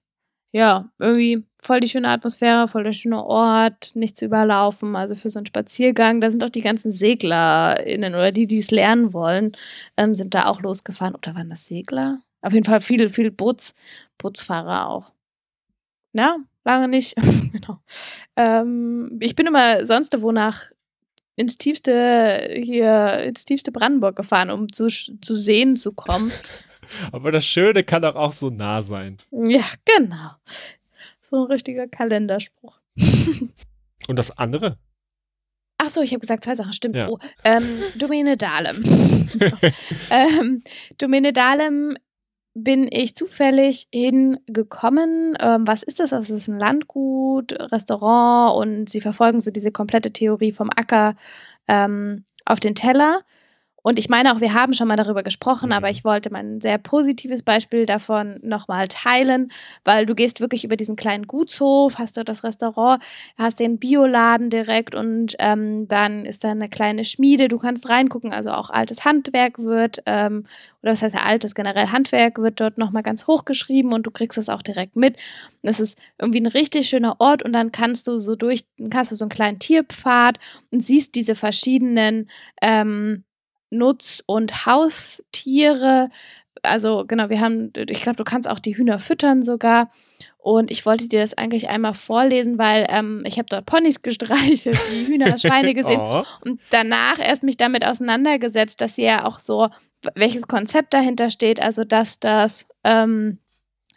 ja, 0.52 0.90
irgendwie 1.00 1.46
voll 1.62 1.80
die 1.80 1.88
schöne 1.88 2.10
Atmosphäre, 2.10 2.68
voll 2.68 2.84
der 2.84 2.94
schöne 2.94 3.24
Ort, 3.24 3.96
nicht 3.96 4.18
zu 4.18 4.26
überlaufen. 4.26 4.96
Also 4.96 5.16
für 5.16 5.30
so 5.30 5.40
einen 5.40 5.46
Spaziergang, 5.46 6.20
da 6.20 6.32
sind 6.32 6.44
auch 6.44 6.50
die 6.50 6.62
ganzen 6.62 6.92
SeglerInnen 6.92 8.16
oder 8.16 8.32
die, 8.32 8.48
die 8.48 8.58
es 8.58 8.72
lernen 8.72 9.14
wollen, 9.14 9.54
ähm, 9.98 10.16
sind 10.16 10.34
da 10.34 10.48
auch 10.48 10.62
losgefahren. 10.62 11.16
Oder 11.16 11.36
waren 11.36 11.50
das 11.50 11.66
Segler? 11.66 12.20
Auf 12.42 12.54
jeden 12.54 12.66
Fall 12.66 12.82
viele, 12.82 13.10
viele 13.10 13.32
Boots, 13.32 13.76
Bootsfahrer 14.18 14.90
auch. 14.90 15.14
Ja, 16.14 16.38
lange 16.66 16.88
nicht. 16.88 17.16
genau. 17.52 17.80
Ähm, 18.36 19.18
ich 19.22 19.36
bin 19.36 19.48
immer 19.48 19.86
sonst 19.86 20.20
wo 20.22 20.32
nach 20.32 20.72
ins 21.36 21.58
tiefste 21.58 22.60
hier 22.62 23.20
ins 23.20 23.46
tiefste 23.46 23.72
Brandenburg 23.72 24.16
gefahren, 24.16 24.50
um 24.50 24.72
zu, 24.72 24.88
zu 24.88 25.36
sehen 25.36 25.78
zu 25.78 25.94
kommen. 25.94 26.32
Aber 27.12 27.32
das 27.32 27.46
Schöne 27.46 27.84
kann 27.84 28.02
doch 28.02 28.16
auch 28.16 28.32
so 28.32 28.50
nah 28.50 28.82
sein. 28.82 29.18
Ja, 29.32 29.66
genau. 29.86 30.32
So 31.30 31.46
ein 31.46 31.52
richtiger 31.52 31.88
Kalenderspruch. 31.88 32.80
Und 34.08 34.20
das 34.20 34.38
andere? 34.38 34.78
Ach 35.78 35.90
so, 35.90 36.02
ich 36.02 36.12
habe 36.12 36.20
gesagt 36.20 36.44
zwei 36.44 36.56
Sachen, 36.56 36.74
stimmt. 36.74 36.96
Ja. 36.96 37.10
Oh, 37.10 37.18
ähm, 37.44 37.64
Domäne 37.96 38.38
Dahlem. 38.38 38.84
ähm, 40.12 40.64
Domäne 40.98 41.34
Dahlem 41.34 41.98
bin 42.54 42.88
ich 42.92 43.16
zufällig 43.16 43.88
hingekommen. 43.94 45.38
Ähm, 45.40 45.68
was 45.68 45.84
ist 45.84 46.00
das? 46.00 46.10
Das 46.10 46.30
ist 46.30 46.48
ein 46.48 46.60
Landgut, 46.60 47.54
Restaurant 47.72 48.58
und 48.58 48.90
sie 48.90 49.02
verfolgen 49.02 49.40
so 49.40 49.52
diese 49.52 49.72
komplette 49.72 50.12
Theorie 50.12 50.52
vom 50.52 50.70
Acker 50.70 51.16
ähm, 51.68 52.26
auf 52.46 52.60
den 52.60 52.76
Teller. 52.76 53.22
Und 53.84 53.98
ich 53.98 54.10
meine 54.10 54.34
auch, 54.34 54.42
wir 54.42 54.54
haben 54.54 54.74
schon 54.74 54.88
mal 54.88 54.96
darüber 54.96 55.24
gesprochen, 55.24 55.68
mhm. 55.68 55.74
aber 55.74 55.90
ich 55.90 56.04
wollte 56.04 56.32
mal 56.32 56.44
ein 56.44 56.62
sehr 56.62 56.78
positives 56.78 57.44
Beispiel 57.44 57.86
davon 57.86 58.40
nochmal 58.44 58.88
teilen, 58.88 59.52
weil 59.84 60.06
du 60.06 60.14
gehst 60.14 60.40
wirklich 60.40 60.64
über 60.64 60.78
diesen 60.78 60.96
kleinen 60.96 61.28
Gutshof, 61.28 61.98
hast 61.98 62.18
dort 62.18 62.30
das 62.30 62.44
Restaurant, 62.44 63.02
hast 63.38 63.60
den 63.60 63.80
Bioladen 63.80 64.50
direkt 64.50 64.94
und 64.94 65.36
ähm, 65.40 65.88
dann 65.88 66.26
ist 66.26 66.44
da 66.44 66.52
eine 66.52 66.70
kleine 66.70 67.06
Schmiede, 67.06 67.48
du 67.48 67.58
kannst 67.58 67.90
reingucken, 67.90 68.34
also 68.34 68.52
auch 68.52 68.70
altes 68.70 69.04
Handwerk 69.04 69.60
wird, 69.60 70.04
ähm, 70.06 70.46
oder 70.84 70.94
was 70.94 71.02
heißt 71.02 71.16
ja 71.16 71.24
altes, 71.24 71.56
generell 71.56 71.88
Handwerk 71.88 72.40
wird 72.40 72.60
dort 72.60 72.78
nochmal 72.78 73.04
ganz 73.04 73.28
hochgeschrieben 73.28 73.94
und 73.94 74.04
du 74.04 74.12
kriegst 74.12 74.38
das 74.38 74.50
auch 74.50 74.62
direkt 74.62 74.96
mit. 74.96 75.18
Das 75.62 75.80
ist 75.80 75.98
irgendwie 76.18 76.42
ein 76.42 76.48
richtig 76.48 76.90
schöner 76.90 77.18
Ort 77.20 77.44
und 77.44 77.54
dann 77.54 77.72
kannst 77.72 78.08
du 78.08 78.20
so 78.20 78.36
durch, 78.36 78.66
kannst 78.90 79.12
du 79.12 79.16
so 79.16 79.26
einen 79.26 79.30
kleinen 79.30 79.60
Tierpfad 79.60 80.40
und 80.72 80.80
siehst 80.82 81.14
diese 81.16 81.36
verschiedenen 81.36 82.30
ähm, 82.62 83.24
Nutz- 83.72 84.24
und 84.26 84.66
Haustiere. 84.66 86.10
Also 86.62 87.06
genau, 87.08 87.30
wir 87.30 87.42
haben, 87.42 87.74
ich 87.76 88.02
glaube, 88.02 88.18
du 88.18 88.24
kannst 88.24 88.48
auch 88.48 88.60
die 88.60 88.78
Hühner 88.78 89.00
füttern 89.00 89.44
sogar. 89.44 89.90
Und 90.38 90.72
ich 90.72 90.86
wollte 90.88 91.08
dir 91.08 91.22
das 91.22 91.38
eigentlich 91.38 91.70
einmal 91.70 91.94
vorlesen, 91.94 92.58
weil 92.58 92.88
ähm, 92.90 93.24
ich 93.26 93.38
habe 93.38 93.48
dort 93.50 93.66
Ponys 93.66 94.02
gestreichelt, 94.04 94.80
die 94.92 95.08
Hühner, 95.08 95.38
Schweine 95.38 95.74
gesehen 95.76 96.02
oh. 96.02 96.24
und 96.44 96.60
danach 96.72 97.20
erst 97.20 97.44
mich 97.44 97.58
damit 97.58 97.86
auseinandergesetzt, 97.86 98.82
dass 98.82 98.96
sie 98.96 99.04
ja 99.04 99.26
auch 99.26 99.40
so, 99.40 99.70
welches 100.16 100.48
Konzept 100.48 100.94
dahinter 100.94 101.30
steht, 101.30 101.62
also 101.62 101.84
dass 101.84 102.20
das 102.20 102.66
ähm, 102.84 103.38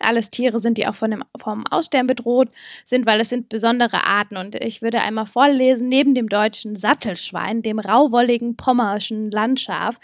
alles 0.06 0.30
Tiere 0.30 0.58
sind, 0.58 0.78
die 0.78 0.86
auch 0.86 0.94
von 0.94 1.10
dem, 1.10 1.24
vom 1.38 1.66
Aussterben 1.66 2.06
bedroht 2.06 2.48
sind, 2.84 3.06
weil 3.06 3.20
es 3.20 3.28
sind 3.28 3.48
besondere 3.48 4.04
Arten. 4.06 4.36
Und 4.36 4.54
ich 4.56 4.82
würde 4.82 5.00
einmal 5.00 5.26
vorlesen, 5.26 5.88
neben 5.88 6.14
dem 6.14 6.28
deutschen 6.28 6.76
Sattelschwein, 6.76 7.62
dem 7.62 7.78
rauwolligen 7.78 8.56
pommerschen 8.56 9.30
Landschaf, 9.30 9.98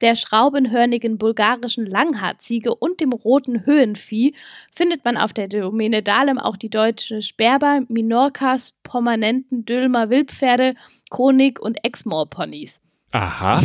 der 0.00 0.14
schraubenhörnigen 0.14 1.18
bulgarischen 1.18 1.86
Langhaarziege 1.86 2.74
und 2.74 3.00
dem 3.00 3.12
roten 3.12 3.64
Höhenvieh 3.64 4.34
findet 4.74 5.04
man 5.04 5.16
auf 5.16 5.32
der 5.32 5.48
Domäne 5.48 6.02
Dahlem 6.02 6.38
auch 6.38 6.56
die 6.56 6.70
deutsche 6.70 7.22
Sperber, 7.22 7.80
Minorcas, 7.88 8.74
Permanenten, 8.82 9.64
Dülmer 9.64 10.10
Wildpferde, 10.10 10.74
Konig 11.08 11.60
und 11.60 11.78
Exmoor-Ponys. 11.82 12.80
Aha. 13.12 13.62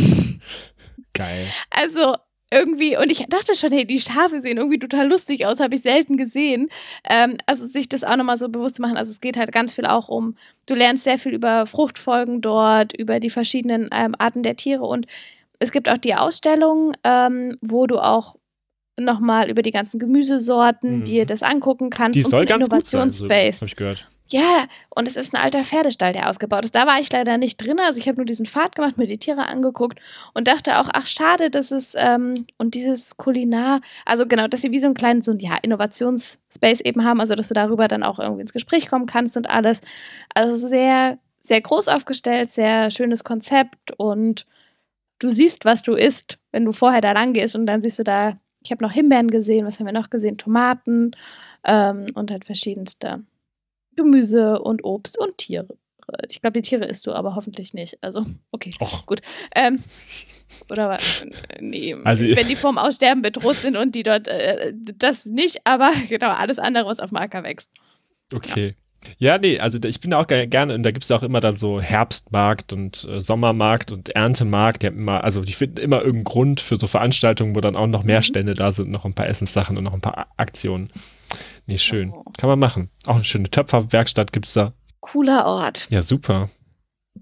Geil. 1.12 1.46
Also 1.70 2.14
irgendwie, 2.52 2.96
und 2.96 3.10
ich 3.10 3.24
dachte 3.28 3.54
schon, 3.56 3.72
hey, 3.72 3.86
die 3.86 3.98
Schafe 3.98 4.40
sehen 4.40 4.58
irgendwie 4.58 4.78
total 4.78 5.08
lustig 5.08 5.46
aus, 5.46 5.60
habe 5.60 5.74
ich 5.74 5.82
selten 5.82 6.16
gesehen. 6.16 6.68
Ähm, 7.08 7.36
also 7.46 7.66
sich 7.66 7.88
das 7.88 8.04
auch 8.04 8.16
nochmal 8.16 8.38
so 8.38 8.48
bewusst 8.48 8.76
zu 8.76 8.82
machen. 8.82 8.96
Also 8.96 9.10
es 9.10 9.20
geht 9.20 9.36
halt 9.36 9.52
ganz 9.52 9.72
viel 9.72 9.86
auch 9.86 10.08
um, 10.08 10.36
du 10.66 10.74
lernst 10.74 11.04
sehr 11.04 11.18
viel 11.18 11.32
über 11.32 11.66
Fruchtfolgen 11.66 12.40
dort, 12.40 12.96
über 12.96 13.20
die 13.20 13.30
verschiedenen 13.30 13.88
ähm, 13.92 14.14
Arten 14.18 14.42
der 14.42 14.56
Tiere 14.56 14.84
und 14.84 15.06
es 15.58 15.70
gibt 15.70 15.88
auch 15.88 15.98
die 15.98 16.14
Ausstellung, 16.14 16.92
ähm, 17.04 17.56
wo 17.60 17.86
du 17.86 17.98
auch 17.98 18.36
nochmal 18.98 19.48
über 19.48 19.62
die 19.62 19.70
ganzen 19.70 19.98
Gemüsesorten 19.98 20.98
mhm. 20.98 21.04
dir 21.04 21.24
das 21.24 21.42
angucken 21.42 21.88
kannst. 21.90 22.16
Die 22.16 22.22
soll 22.22 22.44
ganz 22.44 22.68
gut 22.68 22.86
sein, 22.86 23.10
so, 23.10 23.28
habe 23.28 23.54
ich 23.66 23.76
gehört. 23.76 24.08
Ja, 24.30 24.66
und 24.88 25.08
es 25.08 25.16
ist 25.16 25.34
ein 25.34 25.42
alter 25.42 25.64
Pferdestall, 25.64 26.12
der 26.14 26.30
ausgebaut 26.30 26.64
ist. 26.64 26.74
Da 26.74 26.86
war 26.86 26.98
ich 27.00 27.12
leider 27.12 27.36
nicht 27.36 27.58
drin. 27.58 27.78
Also 27.78 27.98
ich 27.98 28.08
habe 28.08 28.16
nur 28.16 28.24
diesen 28.24 28.46
Pfad 28.46 28.76
gemacht, 28.76 28.96
mir 28.96 29.06
die 29.06 29.18
Tiere 29.18 29.46
angeguckt 29.46 29.98
und 30.32 30.48
dachte 30.48 30.78
auch, 30.80 30.88
ach 30.92 31.06
schade, 31.06 31.50
dass 31.50 31.70
es 31.70 31.94
ähm, 31.98 32.46
und 32.56 32.74
dieses 32.74 33.16
Kulinar, 33.18 33.80
also 34.06 34.26
genau, 34.26 34.48
dass 34.48 34.62
sie 34.62 34.70
wie 34.70 34.78
so 34.78 34.86
einen 34.86 34.94
kleinen 34.94 35.20
so 35.22 35.32
ein 35.32 35.38
ja, 35.38 35.58
Innovationsspace 35.60 36.80
eben 36.80 37.04
haben, 37.04 37.20
also 37.20 37.34
dass 37.34 37.48
du 37.48 37.54
darüber 37.54 37.88
dann 37.88 38.02
auch 38.02 38.18
irgendwie 38.18 38.42
ins 38.42 38.54
Gespräch 38.54 38.88
kommen 38.88 39.06
kannst 39.06 39.36
und 39.36 39.50
alles. 39.50 39.82
Also 40.34 40.68
sehr, 40.68 41.18
sehr 41.42 41.60
groß 41.60 41.88
aufgestellt, 41.88 42.50
sehr 42.50 42.90
schönes 42.90 43.24
Konzept 43.24 43.92
und 43.98 44.46
du 45.18 45.28
siehst, 45.28 45.64
was 45.66 45.82
du 45.82 45.94
isst, 45.94 46.38
wenn 46.52 46.64
du 46.64 46.72
vorher 46.72 47.02
da 47.02 47.12
lang 47.12 47.34
gehst 47.34 47.54
und 47.54 47.66
dann 47.66 47.82
siehst 47.82 47.98
du 47.98 48.04
da, 48.04 48.38
ich 48.64 48.70
habe 48.70 48.82
noch 48.82 48.92
Himbeeren 48.92 49.28
gesehen, 49.28 49.66
was 49.66 49.78
haben 49.78 49.86
wir 49.86 49.92
noch 49.92 50.10
gesehen? 50.10 50.38
Tomaten 50.38 51.10
ähm, 51.64 52.06
und 52.14 52.30
halt 52.30 52.44
verschiedenste 52.46 53.22
Gemüse 53.96 54.60
und 54.60 54.84
Obst 54.84 55.18
und 55.18 55.38
Tiere. 55.38 55.76
Ich 56.28 56.40
glaube, 56.40 56.60
die 56.60 56.68
Tiere 56.68 56.84
isst 56.86 57.06
du, 57.06 57.12
aber 57.12 57.34
hoffentlich 57.34 57.74
nicht. 57.74 57.96
Also, 58.02 58.26
okay, 58.50 58.72
Och. 58.80 59.06
gut. 59.06 59.22
Ähm, 59.54 59.82
oder 60.70 60.98
nee, 61.60 61.94
also, 62.04 62.24
wenn 62.24 62.48
die 62.48 62.56
vorm 62.56 62.76
Aussterben 62.76 63.22
bedroht 63.22 63.56
sind 63.56 63.76
und 63.76 63.94
die 63.94 64.02
dort, 64.02 64.28
äh, 64.28 64.72
das 64.74 65.26
nicht, 65.26 65.60
aber 65.64 65.92
genau, 66.08 66.30
alles 66.30 66.58
andere, 66.58 66.86
was 66.86 67.00
auf 67.00 67.10
dem 67.10 67.18
Acker 67.18 67.42
wächst. 67.44 67.70
Okay. 68.34 68.68
Ja. 68.68 68.81
Ja, 69.18 69.38
nee, 69.38 69.58
also 69.58 69.78
ich 69.84 70.00
bin 70.00 70.10
da 70.10 70.20
auch 70.20 70.26
gerne, 70.26 70.74
und 70.74 70.82
da 70.82 70.90
gibt 70.90 71.04
es 71.04 71.10
auch 71.10 71.22
immer 71.22 71.40
dann 71.40 71.56
so 71.56 71.80
Herbstmarkt 71.80 72.72
und 72.72 73.04
äh, 73.04 73.20
Sommermarkt 73.20 73.92
und 73.92 74.10
Erntemarkt. 74.10 74.82
Die 74.82 74.86
haben 74.86 74.98
immer, 74.98 75.24
also 75.24 75.42
die 75.42 75.52
finden 75.52 75.78
immer 75.78 75.98
irgendeinen 75.98 76.24
Grund 76.24 76.60
für 76.60 76.76
so 76.76 76.86
Veranstaltungen, 76.86 77.54
wo 77.56 77.60
dann 77.60 77.76
auch 77.76 77.86
noch 77.86 78.04
mehr 78.04 78.18
mhm. 78.18 78.24
Stände 78.24 78.54
da 78.54 78.72
sind, 78.72 78.90
noch 78.90 79.04
ein 79.04 79.14
paar 79.14 79.28
Essenssachen 79.28 79.76
und 79.76 79.84
noch 79.84 79.94
ein 79.94 80.00
paar 80.00 80.28
Aktionen. 80.36 80.90
Nee, 81.66 81.78
schön. 81.78 82.10
Oh. 82.10 82.24
Kann 82.38 82.48
man 82.48 82.58
machen. 82.58 82.90
Auch 83.06 83.16
eine 83.16 83.24
schöne 83.24 83.50
Töpferwerkstatt 83.50 84.32
gibt 84.32 84.46
es 84.46 84.54
da. 84.54 84.72
Cooler 85.00 85.46
Ort. 85.46 85.88
Ja, 85.90 86.02
super. 86.02 86.48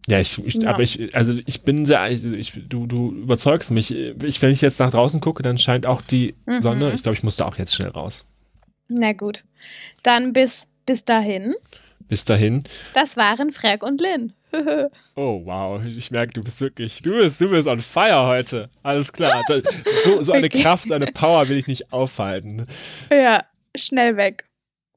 Ja, 0.07 0.21
ich, 0.21 0.45
ich 0.45 0.55
ja. 0.55 0.71
aber 0.71 0.83
ich, 0.83 1.15
also 1.15 1.35
ich 1.47 1.63
bin 1.63 1.85
sehr, 1.85 2.01
also 2.01 2.33
ich, 2.33 2.53
du, 2.69 2.87
du 2.87 3.13
überzeugst 3.13 3.71
mich. 3.71 3.95
Ich, 3.95 4.41
wenn 4.41 4.53
ich 4.53 4.61
jetzt 4.61 4.79
nach 4.81 4.91
draußen 4.91 5.21
gucke, 5.21 5.43
dann 5.43 5.59
scheint 5.59 5.87
auch 5.87 6.03
die 6.03 6.35
mhm. 6.47 6.61
Sonne. 6.61 6.93
Ich 6.93 7.03
glaube, 7.03 7.17
ich 7.17 7.23
muss 7.23 7.37
da 7.37 7.47
auch 7.47 7.59
jetzt 7.59 7.75
schnell 7.75 7.91
raus. 7.91 8.27
Na 8.89 9.13
gut. 9.13 9.45
Dann 10.03 10.33
bis, 10.33 10.67
bis 10.91 11.05
dahin. 11.05 11.55
Bis 12.09 12.25
dahin. 12.25 12.65
Das 12.95 13.17
waren 13.17 13.53
Frag 13.53 13.85
und 13.85 14.01
Lynn. 14.01 14.33
Oh, 15.15 15.43
wow. 15.45 15.81
Ich 15.85 16.11
merke, 16.11 16.33
du 16.33 16.43
bist 16.43 16.61
wirklich, 16.61 17.03
du 17.03 17.11
bist, 17.13 17.41
du 17.41 17.49
bist 17.51 17.69
on 17.69 17.79
fire 17.79 18.27
heute. 18.27 18.69
Alles 18.83 19.13
klar. 19.13 19.45
So, 20.03 20.21
so 20.23 20.33
eine 20.33 20.47
Okay. 20.47 20.63
Kraft, 20.63 20.91
eine 20.91 21.07
Power 21.13 21.49
will 21.49 21.59
ich 21.59 21.67
nicht 21.69 21.93
aufhalten. 21.93 22.67
ja, 23.11 23.45
schnell 23.77 24.17
weg. 24.17 24.45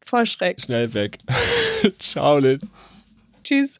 Vor 0.03 0.25
Schreck. 0.25 0.59
Schnell 0.59 0.91
weg. 0.95 1.19
Ciao, 1.99 2.39
Lynn. 2.39 2.59
Tschüss. 3.43 3.79